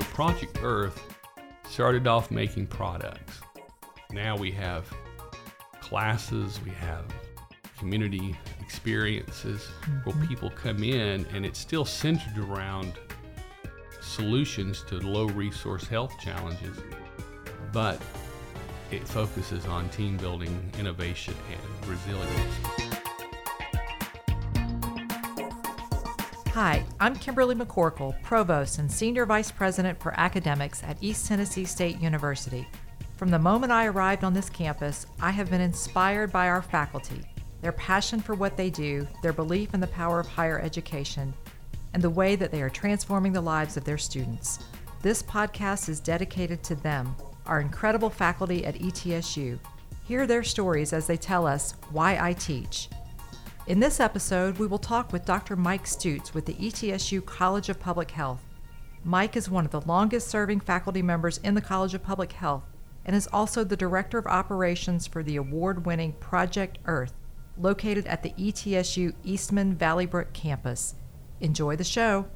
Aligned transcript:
So 0.00 0.06
Project 0.06 0.60
Earth 0.62 1.02
started 1.68 2.06
off 2.06 2.30
making 2.30 2.68
products. 2.68 3.40
Now 4.10 4.34
we 4.34 4.50
have 4.52 4.90
classes, 5.82 6.58
we 6.64 6.70
have 6.70 7.04
community 7.78 8.34
experiences 8.62 9.68
where 10.04 10.14
mm-hmm. 10.14 10.26
people 10.26 10.48
come 10.48 10.82
in, 10.82 11.26
and 11.34 11.44
it's 11.44 11.58
still 11.58 11.84
centered 11.84 12.38
around 12.38 12.94
solutions 14.00 14.82
to 14.88 14.96
low 15.00 15.26
resource 15.26 15.86
health 15.86 16.18
challenges, 16.18 16.78
but 17.70 18.00
it 18.90 19.06
focuses 19.06 19.66
on 19.66 19.90
team 19.90 20.16
building, 20.16 20.72
innovation, 20.78 21.34
and 21.50 21.90
resilience. 21.90 22.69
Hi, 26.54 26.84
I'm 26.98 27.14
Kimberly 27.14 27.54
McCorkle, 27.54 28.20
Provost 28.24 28.80
and 28.80 28.90
Senior 28.90 29.24
Vice 29.24 29.52
President 29.52 30.00
for 30.02 30.18
Academics 30.18 30.82
at 30.82 30.96
East 31.00 31.28
Tennessee 31.28 31.64
State 31.64 32.00
University. 32.00 32.66
From 33.16 33.30
the 33.30 33.38
moment 33.38 33.70
I 33.70 33.86
arrived 33.86 34.24
on 34.24 34.34
this 34.34 34.50
campus, 34.50 35.06
I 35.20 35.30
have 35.30 35.48
been 35.48 35.60
inspired 35.60 36.32
by 36.32 36.48
our 36.48 36.60
faculty, 36.60 37.22
their 37.62 37.70
passion 37.70 38.18
for 38.18 38.34
what 38.34 38.56
they 38.56 38.68
do, 38.68 39.06
their 39.22 39.32
belief 39.32 39.74
in 39.74 39.80
the 39.80 39.86
power 39.86 40.18
of 40.18 40.26
higher 40.26 40.58
education, 40.58 41.32
and 41.94 42.02
the 42.02 42.10
way 42.10 42.34
that 42.34 42.50
they 42.50 42.62
are 42.62 42.68
transforming 42.68 43.32
the 43.32 43.40
lives 43.40 43.76
of 43.76 43.84
their 43.84 43.96
students. 43.96 44.58
This 45.02 45.22
podcast 45.22 45.88
is 45.88 46.00
dedicated 46.00 46.64
to 46.64 46.74
them, 46.74 47.14
our 47.46 47.60
incredible 47.60 48.10
faculty 48.10 48.66
at 48.66 48.74
ETSU. 48.74 49.56
Hear 50.02 50.26
their 50.26 50.42
stories 50.42 50.92
as 50.92 51.06
they 51.06 51.16
tell 51.16 51.46
us 51.46 51.74
why 51.92 52.18
I 52.20 52.32
teach. 52.32 52.88
In 53.66 53.78
this 53.78 54.00
episode, 54.00 54.58
we 54.58 54.66
will 54.66 54.78
talk 54.78 55.12
with 55.12 55.26
Dr. 55.26 55.54
Mike 55.54 55.86
Stoots 55.86 56.32
with 56.32 56.46
the 56.46 56.54
ETSU 56.54 57.24
College 57.24 57.68
of 57.68 57.78
Public 57.78 58.10
Health. 58.10 58.40
Mike 59.04 59.36
is 59.36 59.50
one 59.50 59.64
of 59.64 59.70
the 59.70 59.82
longest 59.82 60.28
serving 60.28 60.60
faculty 60.60 61.02
members 61.02 61.38
in 61.38 61.54
the 61.54 61.60
College 61.60 61.94
of 61.94 62.02
Public 62.02 62.32
Health 62.32 62.64
and 63.04 63.14
is 63.14 63.28
also 63.32 63.62
the 63.62 63.76
Director 63.76 64.18
of 64.18 64.26
Operations 64.26 65.06
for 65.06 65.22
the 65.22 65.36
award 65.36 65.84
winning 65.86 66.14
Project 66.14 66.78
Earth, 66.86 67.12
located 67.58 68.06
at 68.06 68.22
the 68.22 68.30
ETSU 68.30 69.14
Eastman 69.24 69.76
Valleybrook 69.76 70.32
campus. 70.32 70.94
Enjoy 71.40 71.76
the 71.76 71.84
show. 71.84 72.26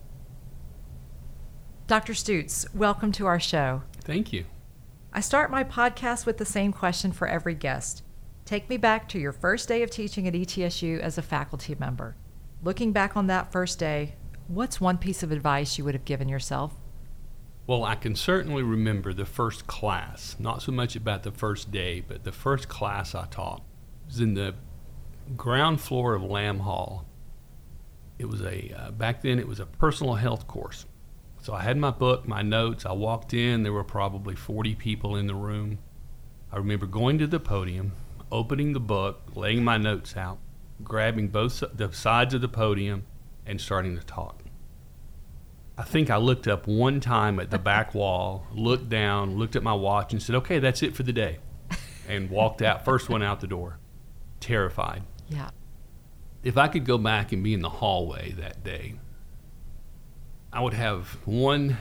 Dr. 1.87 2.15
Stoots, 2.15 2.67
welcome 2.75 3.13
to 3.13 3.27
our 3.27 3.41
show. 3.41 3.83
Thank 4.03 4.33
you. 4.33 4.45
I 5.13 5.21
start 5.21 5.51
my 5.51 5.65
podcast 5.65 6.27
with 6.27 6.37
the 6.39 6.45
same 6.45 6.73
question 6.73 7.13
for 7.13 7.27
every 7.27 7.55
guest. 7.55 8.03
Take 8.45 8.69
me 8.69 8.77
back 8.77 9.09
to 9.09 9.19
your 9.19 9.33
first 9.33 9.69
day 9.69 9.83
of 9.83 9.91
teaching 9.91 10.29
at 10.29 10.35
ETSU 10.35 11.01
as 11.01 11.17
a 11.17 11.23
faculty 11.23 11.75
member. 11.79 12.15
Looking 12.63 12.93
back 12.93 13.17
on 13.17 13.27
that 13.29 13.51
first 13.51 13.79
day, 13.79 14.17
what's 14.49 14.81
one 14.81 14.99
piece 14.99 15.23
of 15.23 15.33
advice 15.33 15.79
you 15.79 15.85
would 15.85 15.95
have 15.95 16.05
given 16.05 16.29
yourself? 16.29 16.75
Well, 17.67 17.85
I 17.85 17.95
can 17.95 18.15
certainly 18.15 18.63
remember 18.63 19.15
the 19.15 19.25
first 19.25 19.67
class, 19.67 20.37
not 20.39 20.61
so 20.61 20.73
much 20.73 20.95
about 20.95 21.23
the 21.23 21.33
first 21.33 21.71
day, 21.71 22.01
but 22.07 22.25
the 22.25 22.33
first 22.33 22.69
class 22.69 23.15
I 23.15 23.25
taught 23.27 23.63
was 24.07 24.21
in 24.21 24.35
the 24.35 24.55
ground 25.35 25.81
floor 25.81 26.15
of 26.15 26.23
Lamb 26.23 26.59
Hall. 26.59 27.07
It 28.19 28.27
was 28.27 28.43
a, 28.43 28.75
uh, 28.77 28.91
back 28.91 29.23
then, 29.23 29.39
it 29.39 29.49
was 29.49 29.59
a 29.59 29.67
personal 29.67 30.17
health 30.17 30.47
course. 30.47 30.85
So 31.41 31.55
I 31.55 31.63
had 31.63 31.79
my 31.79 31.91
book, 31.91 32.29
my 32.29 32.43
notes. 32.43 32.85
I 32.85 32.93
walked 32.93 33.33
in, 33.33 33.63
there 33.63 33.73
were 33.73 33.85
probably 33.85 34.35
40 34.35 34.75
people 34.75 35.17
in 35.17 35.27
the 35.27 35.35
room. 35.35 35.79
I 36.53 36.59
remember 36.59 36.85
going 36.85 37.19
to 37.19 37.27
the 37.27 37.41
podium, 37.41 37.93
opening 38.31 38.73
the 38.73 38.81
book, 38.81 39.23
laying 39.35 39.65
my 39.65 39.77
notes 39.77 40.17
out, 40.17 40.39
grabbing 40.83 41.29
both 41.29 41.63
the 41.73 41.93
sides 41.93 42.35
of 42.35 42.41
the 42.41 42.49
podium, 42.49 43.07
and 43.47 43.61
starting 43.61 43.97
to 43.97 44.05
talk. 44.05 44.43
I 45.77 45.83
think 45.83 46.09
I 46.09 46.17
looked 46.17 46.47
up 46.47 46.67
one 46.67 47.01
time 47.01 47.41
at 47.41 47.51
the 47.51 47.59
back 47.59 47.95
wall, 47.95 48.47
looked 48.53 48.89
down, 48.89 49.37
looked 49.37 49.57
at 49.57 49.63
my 49.63 49.75
watch, 49.75 50.13
and 50.13 50.23
said, 50.23 50.37
"Okay, 50.37 50.59
that's 50.59 50.83
it 50.83 50.95
for 50.95 51.03
the 51.03 51.13
day," 51.13 51.39
and 52.09 52.31
walked 52.31 52.63
out. 52.63 52.85
First 52.85 53.09
one 53.09 53.23
out 53.23 53.41
the 53.41 53.47
door, 53.47 53.79
terrified. 54.41 55.03
Yeah. 55.29 55.51
If 56.43 56.59
I 56.59 56.69
could 56.69 56.85
go 56.85 56.99
back 56.99 57.33
and 57.33 57.43
be 57.43 57.55
in 57.55 57.63
the 57.63 57.71
hallway 57.71 58.33
that 58.33 58.63
day, 58.63 58.95
I 60.53 60.61
would 60.61 60.75
have 60.75 61.19
one 61.25 61.79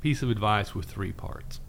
piece 0.00 0.22
of 0.22 0.30
advice 0.30 0.74
with 0.74 0.86
three 0.86 1.12
parts. 1.12 1.60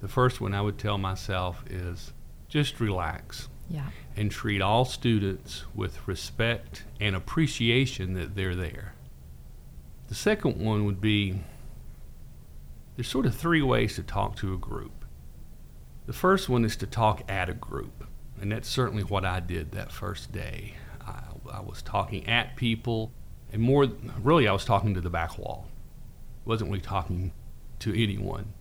The 0.00 0.08
first 0.08 0.40
one 0.40 0.54
I 0.54 0.60
would 0.60 0.78
tell 0.78 0.98
myself 0.98 1.64
is 1.70 2.12
just 2.48 2.80
relax 2.80 3.48
Yeah. 3.68 3.90
and 4.16 4.30
treat 4.30 4.60
all 4.62 4.84
students 4.84 5.64
with 5.74 6.06
respect 6.06 6.84
and 7.00 7.14
appreciation 7.16 8.14
that 8.14 8.34
they're 8.34 8.54
there. 8.54 8.94
The 10.08 10.14
second 10.14 10.58
one 10.58 10.84
would 10.84 11.00
be 11.00 11.40
there's 12.96 13.08
sort 13.08 13.26
of 13.26 13.34
three 13.34 13.62
ways 13.62 13.94
to 13.96 14.02
talk 14.02 14.36
to 14.36 14.54
a 14.54 14.56
group. 14.56 15.04
The 16.06 16.12
first 16.12 16.48
one 16.48 16.64
is 16.64 16.76
to 16.76 16.86
talk 16.86 17.22
at 17.28 17.48
a 17.50 17.54
group, 17.54 18.06
and 18.40 18.52
that's 18.52 18.68
certainly 18.68 19.02
what 19.02 19.24
I 19.24 19.40
did 19.40 19.72
that 19.72 19.90
first 19.92 20.32
day. 20.32 20.74
I, 21.06 21.20
I 21.52 21.60
was 21.60 21.82
talking 21.82 22.26
at 22.28 22.56
people, 22.56 23.12
and 23.52 23.60
more 23.60 23.86
really, 24.22 24.46
I 24.48 24.52
was 24.52 24.64
talking 24.64 24.94
to 24.94 25.00
the 25.00 25.10
back 25.10 25.36
wall. 25.36 25.66
I 26.46 26.48
wasn't 26.48 26.70
really 26.70 26.80
talking 26.80 27.32
to 27.80 27.92
anyone. 28.00 28.52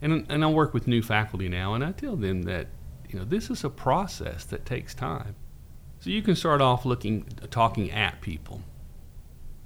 And, 0.00 0.24
and 0.30 0.42
I 0.44 0.46
work 0.46 0.72
with 0.72 0.86
new 0.86 1.02
faculty 1.02 1.48
now, 1.48 1.74
and 1.74 1.84
I 1.84 1.92
tell 1.92 2.16
them 2.16 2.42
that 2.44 2.68
you 3.10 3.18
know 3.18 3.24
this 3.24 3.50
is 3.50 3.64
a 3.64 3.70
process 3.70 4.44
that 4.44 4.64
takes 4.64 4.94
time. 4.94 5.34
So 5.98 6.10
you 6.10 6.22
can 6.22 6.36
start 6.36 6.62
off 6.62 6.86
looking, 6.86 7.24
talking 7.50 7.90
at 7.90 8.20
people, 8.20 8.62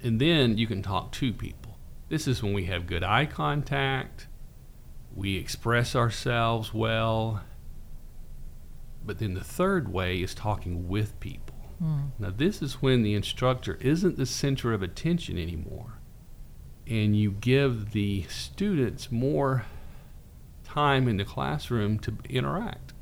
and 0.01 0.19
then 0.19 0.57
you 0.57 0.67
can 0.67 0.81
talk 0.81 1.11
to 1.13 1.31
people. 1.31 1.77
This 2.09 2.27
is 2.27 2.41
when 2.41 2.53
we 2.53 2.65
have 2.65 2.87
good 2.87 3.03
eye 3.03 3.25
contact, 3.25 4.27
we 5.15 5.37
express 5.37 5.95
ourselves 5.95 6.73
well. 6.73 7.41
But 9.05 9.19
then 9.19 9.35
the 9.35 9.43
third 9.43 9.93
way 9.93 10.17
is 10.21 10.33
talking 10.33 10.89
with 10.89 11.19
people. 11.19 11.55
Hmm. 11.79 12.07
Now, 12.17 12.31
this 12.31 12.61
is 12.61 12.81
when 12.81 13.03
the 13.03 13.13
instructor 13.13 13.75
isn't 13.79 14.17
the 14.17 14.25
center 14.25 14.73
of 14.73 14.81
attention 14.81 15.37
anymore, 15.37 15.99
and 16.87 17.15
you 17.15 17.31
give 17.31 17.91
the 17.91 18.23
students 18.23 19.11
more 19.11 19.65
time 20.63 21.07
in 21.07 21.17
the 21.17 21.25
classroom 21.25 21.99
to 21.99 22.17
interact. 22.27 22.94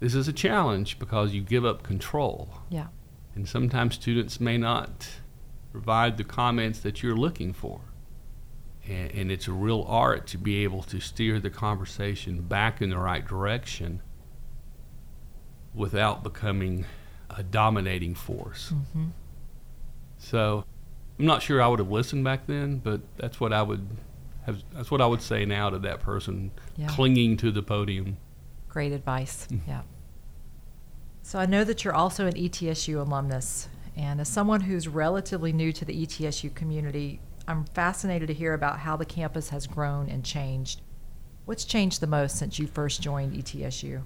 This 0.00 0.14
is 0.14 0.28
a 0.28 0.32
challenge 0.32 0.98
because 0.98 1.32
you 1.34 1.42
give 1.42 1.64
up 1.64 1.82
control, 1.82 2.50
Yeah. 2.70 2.88
and 3.34 3.48
sometimes 3.48 3.94
students 3.96 4.40
may 4.40 4.56
not 4.56 5.08
provide 5.72 6.16
the 6.16 6.24
comments 6.24 6.80
that 6.80 7.02
you're 7.02 7.16
looking 7.16 7.52
for. 7.52 7.80
And, 8.86 9.10
and 9.12 9.32
it's 9.32 9.48
a 9.48 9.52
real 9.52 9.84
art 9.88 10.26
to 10.28 10.38
be 10.38 10.62
able 10.64 10.82
to 10.84 11.00
steer 11.00 11.40
the 11.40 11.50
conversation 11.50 12.42
back 12.42 12.80
in 12.80 12.90
the 12.90 12.98
right 12.98 13.26
direction 13.26 14.00
without 15.74 16.22
becoming 16.22 16.86
a 17.30 17.42
dominating 17.42 18.14
force. 18.14 18.72
Mm-hmm. 18.74 19.06
So 20.16 20.64
I'm 21.18 21.26
not 21.26 21.42
sure 21.42 21.60
I 21.60 21.68
would 21.68 21.78
have 21.80 21.90
listened 21.90 22.24
back 22.24 22.46
then, 22.46 22.78
but 22.78 23.00
that's 23.16 23.38
what 23.40 23.52
I 23.52 23.62
would 23.62 23.86
have. 24.46 24.62
That's 24.72 24.90
what 24.90 25.00
I 25.00 25.06
would 25.06 25.22
say 25.22 25.44
now 25.44 25.70
to 25.70 25.78
that 25.80 26.00
person 26.00 26.50
Yeah. 26.76 26.88
clinging 26.88 27.36
to 27.38 27.50
the 27.50 27.62
podium. 27.62 28.16
Great 28.68 28.92
advice. 28.92 29.46
Mm. 29.50 29.60
Yeah. 29.66 29.82
So 31.22 31.38
I 31.38 31.46
know 31.46 31.64
that 31.64 31.84
you're 31.84 31.94
also 31.94 32.26
an 32.26 32.34
ETSU 32.34 32.98
alumnus. 32.98 33.68
And 33.96 34.20
as 34.20 34.28
someone 34.28 34.60
who's 34.60 34.86
relatively 34.86 35.52
new 35.52 35.72
to 35.72 35.84
the 35.84 36.06
ETSU 36.06 36.54
community, 36.54 37.20
I'm 37.48 37.64
fascinated 37.64 38.28
to 38.28 38.34
hear 38.34 38.54
about 38.54 38.78
how 38.78 38.96
the 38.96 39.04
campus 39.04 39.48
has 39.48 39.66
grown 39.66 40.08
and 40.08 40.24
changed. 40.24 40.82
What's 41.46 41.64
changed 41.64 42.00
the 42.00 42.06
most 42.06 42.36
since 42.36 42.58
you 42.58 42.66
first 42.66 43.02
joined 43.02 43.32
ETSU? 43.32 44.02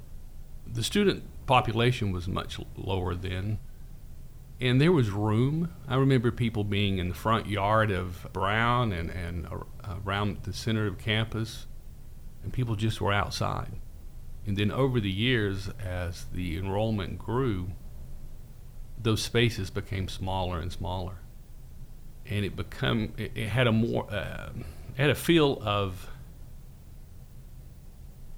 The 0.66 0.82
student 0.82 1.24
population 1.46 2.12
was 2.12 2.28
much 2.28 2.58
lower 2.76 3.14
then, 3.14 3.58
and 4.60 4.80
there 4.80 4.92
was 4.92 5.10
room. 5.10 5.72
I 5.88 5.96
remember 5.96 6.30
people 6.30 6.62
being 6.62 6.98
in 6.98 7.08
the 7.08 7.14
front 7.14 7.48
yard 7.48 7.90
of 7.90 8.28
Brown 8.32 8.92
and 8.92 9.10
and 9.10 9.48
around 10.06 10.44
the 10.44 10.52
center 10.52 10.86
of 10.86 10.98
campus, 10.98 11.66
and 12.44 12.52
people 12.52 12.76
just 12.76 13.00
were 13.00 13.12
outside. 13.12 13.72
And 14.46 14.56
then 14.56 14.70
over 14.72 14.98
the 15.00 15.10
years, 15.10 15.68
as 15.84 16.24
the 16.32 16.56
enrollment 16.58 17.18
grew, 17.18 17.70
those 19.00 19.22
spaces 19.22 19.70
became 19.70 20.08
smaller 20.08 20.58
and 20.58 20.72
smaller, 20.72 21.14
and 22.26 22.44
it 22.44 22.56
become 22.56 23.12
it, 23.16 23.32
it 23.34 23.48
had 23.48 23.66
a 23.66 23.72
more 23.72 24.12
uh, 24.12 24.50
it 24.96 25.00
had 25.00 25.10
a 25.10 25.14
feel 25.14 25.58
of 25.62 26.08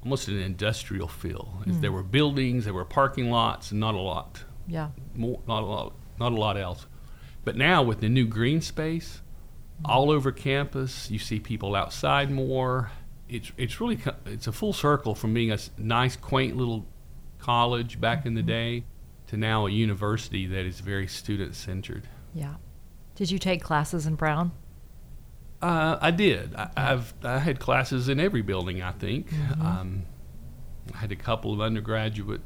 almost 0.03 0.29
an 0.29 0.39
industrial 0.39 1.09
feel. 1.09 1.63
As 1.67 1.81
There 1.81 1.93
were 1.93 2.03
buildings, 2.03 2.65
there 2.65 2.75
were 2.75 2.85
parking 2.85 3.31
lots, 3.31 3.71
and 3.71 3.81
not 3.81 3.95
a 3.95 3.99
lot 4.01 4.45
Yeah. 4.69 4.91
more, 5.15 5.41
not 5.49 5.63
a 5.63 5.67
lot, 5.67 5.95
not 6.21 6.33
a 6.33 6.37
lot 6.37 6.57
else. 6.59 6.87
But 7.45 7.57
now 7.57 7.83
with 7.83 8.01
the 8.01 8.09
new 8.11 8.27
green 8.27 8.61
space, 8.61 9.23
all 9.85 10.11
over 10.11 10.31
campus, 10.33 11.11
you 11.11 11.19
see 11.19 11.41
people 11.41 11.75
outside 11.75 12.31
more. 12.31 12.91
It's 13.29 13.53
it's 13.57 13.81
really 13.81 13.99
it's 14.27 14.47
a 14.47 14.53
full 14.53 14.73
circle 14.73 15.15
from 15.15 15.35
being 15.35 15.51
a 15.51 15.59
nice, 15.79 16.17
quaint 16.17 16.57
little 16.57 16.87
college 17.39 18.01
back 18.01 18.27
in 18.27 18.35
the 18.35 18.43
day 18.43 18.85
to 19.29 19.37
now 19.37 19.67
a 19.67 19.71
university 19.71 20.47
that 20.47 20.67
is 20.67 20.81
very 20.81 21.07
student 21.07 21.55
centered. 21.55 22.09
Yeah. 22.35 22.55
Did 23.15 23.31
you 23.31 23.39
take 23.39 23.63
classes 23.63 24.07
in 24.07 24.17
Brown? 24.17 24.53
Uh, 25.63 25.99
I 26.01 26.11
did. 26.11 26.55
I, 26.55 26.71
I've 26.77 27.15
I 27.23 27.39
had 27.39 27.59
classes 27.59 28.09
in 28.09 28.21
every 28.21 28.43
building. 28.43 28.83
I 28.83 28.93
think 28.93 29.33
um, 29.61 30.05
I 30.93 30.99
had 30.99 31.13
a 31.13 31.17
couple 31.17 31.53
of 31.53 31.61
undergraduate 31.61 32.43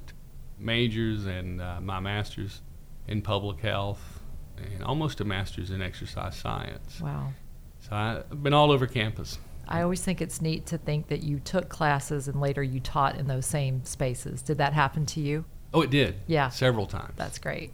majors 0.59 1.27
and 1.27 1.61
uh, 1.61 1.81
my 1.81 2.01
master's 2.01 2.63
in 3.07 3.23
public 3.23 3.61
health 3.61 4.21
and 4.57 4.83
almost 4.85 5.21
a 5.21 5.25
master's 5.25 5.71
in 5.71 5.83
exercise 5.83 6.37
science. 6.37 7.01
Wow. 7.01 7.33
So 7.81 7.95
I've 7.95 8.43
been 8.43 8.55
all 8.55 8.71
over 8.71 8.87
campus. 8.87 9.39
I 9.69 9.83
always 9.83 10.03
think 10.03 10.23
it's 10.23 10.41
neat 10.41 10.65
to 10.67 10.79
think 10.79 11.09
that 11.09 11.23
you 11.23 11.39
took 11.41 11.69
classes 11.69 12.27
and 12.27 12.41
later 12.41 12.63
you 12.63 12.81
taught 12.81 13.17
in 13.17 13.27
those 13.27 13.45
same 13.45 13.85
spaces. 13.85 14.41
Did 14.41 14.59
that 14.59 14.73
happen 14.73 15.05
to 15.07 15.21
you? 15.21 15.45
Oh, 15.75 15.83
it 15.83 15.91
did. 15.91 16.17
Yeah. 16.27 16.49
Several 16.49 16.87
times. 16.87 17.13
That's 17.17 17.39
great. 17.39 17.73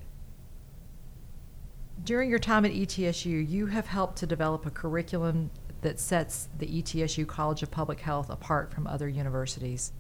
During 2.03 2.29
your 2.29 2.41
time 2.41 2.65
at 2.65 2.73
ETSU, 2.73 3.49
you 3.49 3.67
have 3.67 3.87
helped 3.87 4.17
to 4.19 4.27
develop 4.27 4.67
a 4.67 4.71
curriculum 4.71 5.51
that 5.83 6.01
sets 6.01 6.49
the 6.59 6.67
ETSU 6.67 7.27
College 7.27 7.63
of 7.63 7.71
Public 7.71 8.01
Health 8.01 8.29
apart 8.29 8.73
from 8.73 8.87
other 8.87 9.09
universities. 9.09 9.93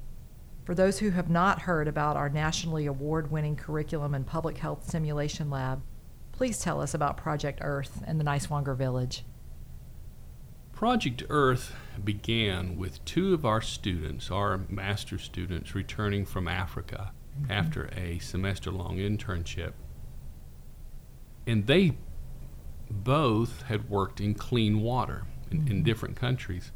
For 0.64 0.75
those 0.75 0.99
who 0.99 1.11
have 1.11 1.31
not 1.31 1.62
heard 1.62 1.87
about 1.87 2.17
our 2.17 2.29
nationally 2.29 2.87
award 2.87 3.31
winning 3.31 3.55
curriculum 3.55 4.14
and 4.14 4.26
public 4.26 4.58
health 4.58 4.90
simulation 4.90 5.50
lab, 5.50 5.82
please 6.32 6.58
tell 6.58 6.81
us 6.81 6.94
about 6.94 7.17
Project 7.17 7.61
Earth 7.62 8.02
and 8.06 8.19
the 8.19 8.25
Niswonger 8.25 8.76
Village. 8.76 9.25
Project 10.75 11.23
Earth 11.29 11.73
began 12.03 12.76
with 12.76 13.03
two 13.05 13.32
of 13.32 13.47
our 13.47 13.61
students, 13.61 14.29
our 14.29 14.62
master 14.69 15.19
students, 15.19 15.73
returning 15.73 16.26
from 16.26 16.49
Africa 16.49 17.12
mm-hmm. 17.41 17.50
after 17.50 17.88
a 17.97 18.19
semester 18.19 18.73
long 18.73 18.97
internship. 18.97 19.75
And 21.47 21.69
they 21.69 21.97
both 22.91 23.62
had 23.62 23.88
worked 23.88 24.21
in 24.21 24.35
clean 24.35 24.81
water 24.81 25.23
in, 25.49 25.59
in 25.59 25.65
mm-hmm. 25.65 25.82
different 25.85 26.17
countries. 26.17 26.73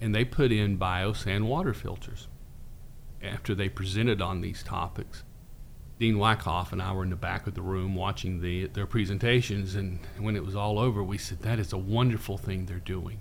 And 0.00 0.14
they 0.14 0.24
put 0.24 0.52
in 0.52 0.78
biosand 0.78 1.46
water 1.46 1.74
filters. 1.74 2.28
After 3.20 3.56
they 3.56 3.68
presented 3.68 4.22
on 4.22 4.40
these 4.40 4.62
topics, 4.62 5.24
Dean 5.98 6.14
Wykoff 6.14 6.70
and 6.72 6.80
I 6.80 6.92
were 6.92 7.04
in 7.04 7.10
the 7.10 7.16
back 7.16 7.48
of 7.48 7.54
the 7.54 7.62
room 7.62 7.96
watching 7.96 8.40
the, 8.40 8.68
their 8.68 8.86
presentations. 8.86 9.74
And 9.74 9.98
when 10.18 10.36
it 10.36 10.44
was 10.44 10.54
all 10.54 10.78
over, 10.78 11.02
we 11.02 11.18
said, 11.18 11.40
That 11.40 11.58
is 11.58 11.72
a 11.72 11.78
wonderful 11.78 12.38
thing 12.38 12.66
they're 12.66 12.78
doing 12.78 13.20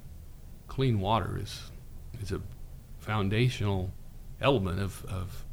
clean 0.72 1.02
water 1.02 1.38
is 1.38 1.70
is 2.22 2.32
a 2.32 2.40
foundational 3.00 3.92
element 4.40 4.80
of, 4.80 5.04
of 5.04 5.44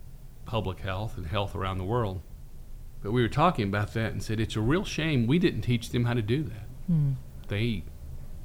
public 0.44 0.78
health 0.78 1.16
and 1.16 1.26
health 1.26 1.56
around 1.56 1.78
the 1.78 1.84
world. 1.84 2.20
But 3.02 3.10
we 3.10 3.20
were 3.20 3.28
talking 3.28 3.66
about 3.66 3.94
that 3.94 4.12
and 4.12 4.22
said 4.22 4.38
it's 4.38 4.54
a 4.54 4.60
real 4.60 4.84
shame 4.84 5.26
we 5.26 5.40
didn't 5.40 5.62
teach 5.62 5.90
them 5.90 6.04
how 6.04 6.14
to 6.14 6.22
do 6.22 6.44
that. 6.44 6.68
Hmm. 6.86 7.12
They 7.48 7.82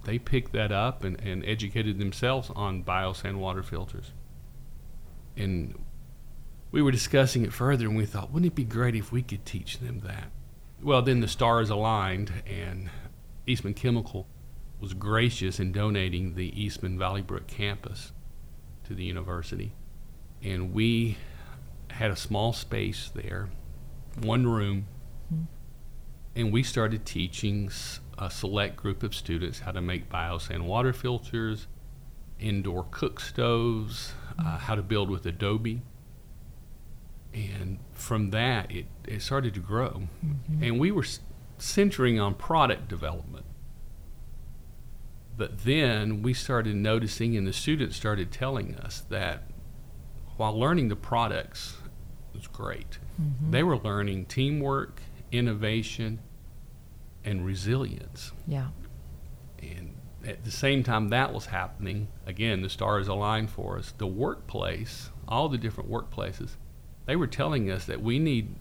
they 0.06 0.18
picked 0.18 0.52
that 0.54 0.72
up 0.72 1.04
and, 1.04 1.22
and 1.22 1.46
educated 1.46 2.00
themselves 2.00 2.50
on 2.56 2.84
biosand 2.84 3.36
water 3.36 3.62
filters. 3.62 4.12
And 5.38 5.80
we 6.72 6.82
were 6.82 6.92
discussing 6.92 7.46
it 7.46 7.54
further 7.54 7.86
and 7.86 7.96
we 7.96 8.08
thought, 8.08 8.32
wouldn't 8.32 8.52
it 8.52 8.56
be 8.56 8.64
great 8.64 8.96
if 8.96 9.12
we 9.12 9.22
could 9.22 9.46
teach 9.46 9.78
them 9.78 10.00
that? 10.06 10.32
Well, 10.82 11.04
then 11.04 11.20
the 11.20 11.28
stars 11.28 11.70
aligned 11.70 12.34
and 12.48 12.90
Eastman 13.46 13.76
Chemical 13.76 14.26
was 14.84 14.94
gracious 14.94 15.62
in 15.62 15.72
donating 15.72 16.36
the 16.36 16.62
Eastman 16.62 17.00
Valleybrook 17.00 17.48
campus 17.48 18.12
to 18.84 18.94
the 18.94 19.06
university. 19.06 19.72
And 20.44 20.74
we 20.74 21.18
had 21.90 22.12
a 22.12 22.18
small 22.18 22.52
space 22.52 23.10
there, 23.16 23.48
one 24.22 24.46
room, 24.46 24.88
and 26.36 26.52
we 26.52 26.64
started 26.64 27.06
teaching 27.06 27.72
a 28.18 28.30
select 28.30 28.76
group 28.76 29.04
of 29.04 29.16
students 29.16 29.60
how 29.60 29.72
to 29.72 29.80
make 29.80 30.10
biosand 30.10 30.66
water 30.66 30.92
filters, 30.92 31.68
indoor 32.38 32.86
cook 32.92 33.22
stoves, 33.22 34.12
uh, 34.38 34.58
how 34.58 34.76
to 34.76 34.84
build 34.84 35.10
with 35.10 35.26
Adobe. 35.26 35.82
And 37.34 37.80
from 37.94 38.32
that, 38.32 38.70
it, 38.70 38.88
it 39.08 39.22
started 39.22 39.54
to 39.54 39.62
grow. 39.62 40.10
And 40.62 40.78
we 40.78 40.92
were 40.92 41.06
centering 41.58 42.20
on 42.20 42.36
product 42.36 42.90
development. 42.90 43.46
But 45.36 45.60
then 45.64 46.22
we 46.22 46.34
started 46.34 46.76
noticing, 46.76 47.36
and 47.36 47.48
the 47.48 47.54
students 47.54 47.96
started 47.96 48.32
telling 48.32 48.76
us 48.76 49.02
that 49.10 49.44
while 50.38 50.58
learning 50.58 50.90
the 50.90 50.96
products 50.96 51.78
was 52.34 52.48
great, 52.48 53.00
mm-hmm. 53.20 53.52
they 53.52 53.64
were 53.64 53.78
learning 53.78 54.26
teamwork, 54.26 55.02
innovation, 55.32 56.20
and 57.24 57.46
resilience. 57.46 58.32
Yeah. 58.48 58.68
And 59.62 59.96
at 60.26 60.44
the 60.44 60.52
same 60.52 60.84
time 60.84 61.10
that 61.10 61.34
was 61.34 61.48
happening, 61.48 62.08
again, 62.26 62.62
the 62.62 62.70
stars 62.70 63.08
aligned 63.08 63.50
for 63.50 63.78
us. 63.78 63.94
The 63.98 64.08
workplace, 64.08 65.10
all 65.28 65.50
the 65.50 65.58
different 65.58 65.90
workplaces, 65.90 66.52
they 67.06 67.16
were 67.16 67.28
telling 67.28 67.72
us 67.72 67.86
that 67.86 68.02
we 68.02 68.20
need 68.20 68.56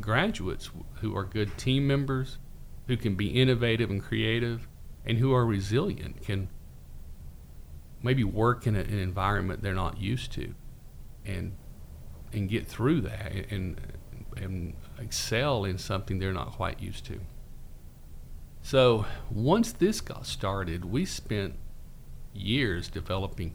graduates 0.00 0.70
who 1.00 1.16
are 1.16 1.24
good 1.24 1.56
team 1.58 1.86
members, 1.86 2.38
who 2.86 2.96
can 2.96 3.14
be 3.14 3.28
innovative 3.28 3.90
and 3.90 4.02
creative, 4.02 4.68
and 5.08 5.18
who 5.18 5.32
are 5.32 5.46
resilient, 5.46 6.22
can 6.22 6.48
maybe 8.02 8.22
work 8.22 8.66
in 8.66 8.76
a, 8.76 8.80
an 8.80 8.98
environment 8.98 9.62
they're 9.62 9.74
not 9.74 9.98
used 10.00 10.30
to, 10.32 10.54
and 11.24 11.52
and 12.32 12.48
get 12.48 12.66
through 12.66 13.00
that 13.00 13.32
and 13.50 13.80
and 14.36 14.74
excel 14.98 15.64
in 15.64 15.78
something 15.78 16.18
they're 16.18 16.32
not 16.32 16.52
quite 16.52 16.80
used 16.80 17.04
to. 17.06 17.18
So 18.62 19.06
once 19.30 19.72
this 19.72 20.00
got 20.00 20.26
started, 20.26 20.84
we 20.84 21.04
spent 21.04 21.54
years 22.34 22.88
developing 22.88 23.54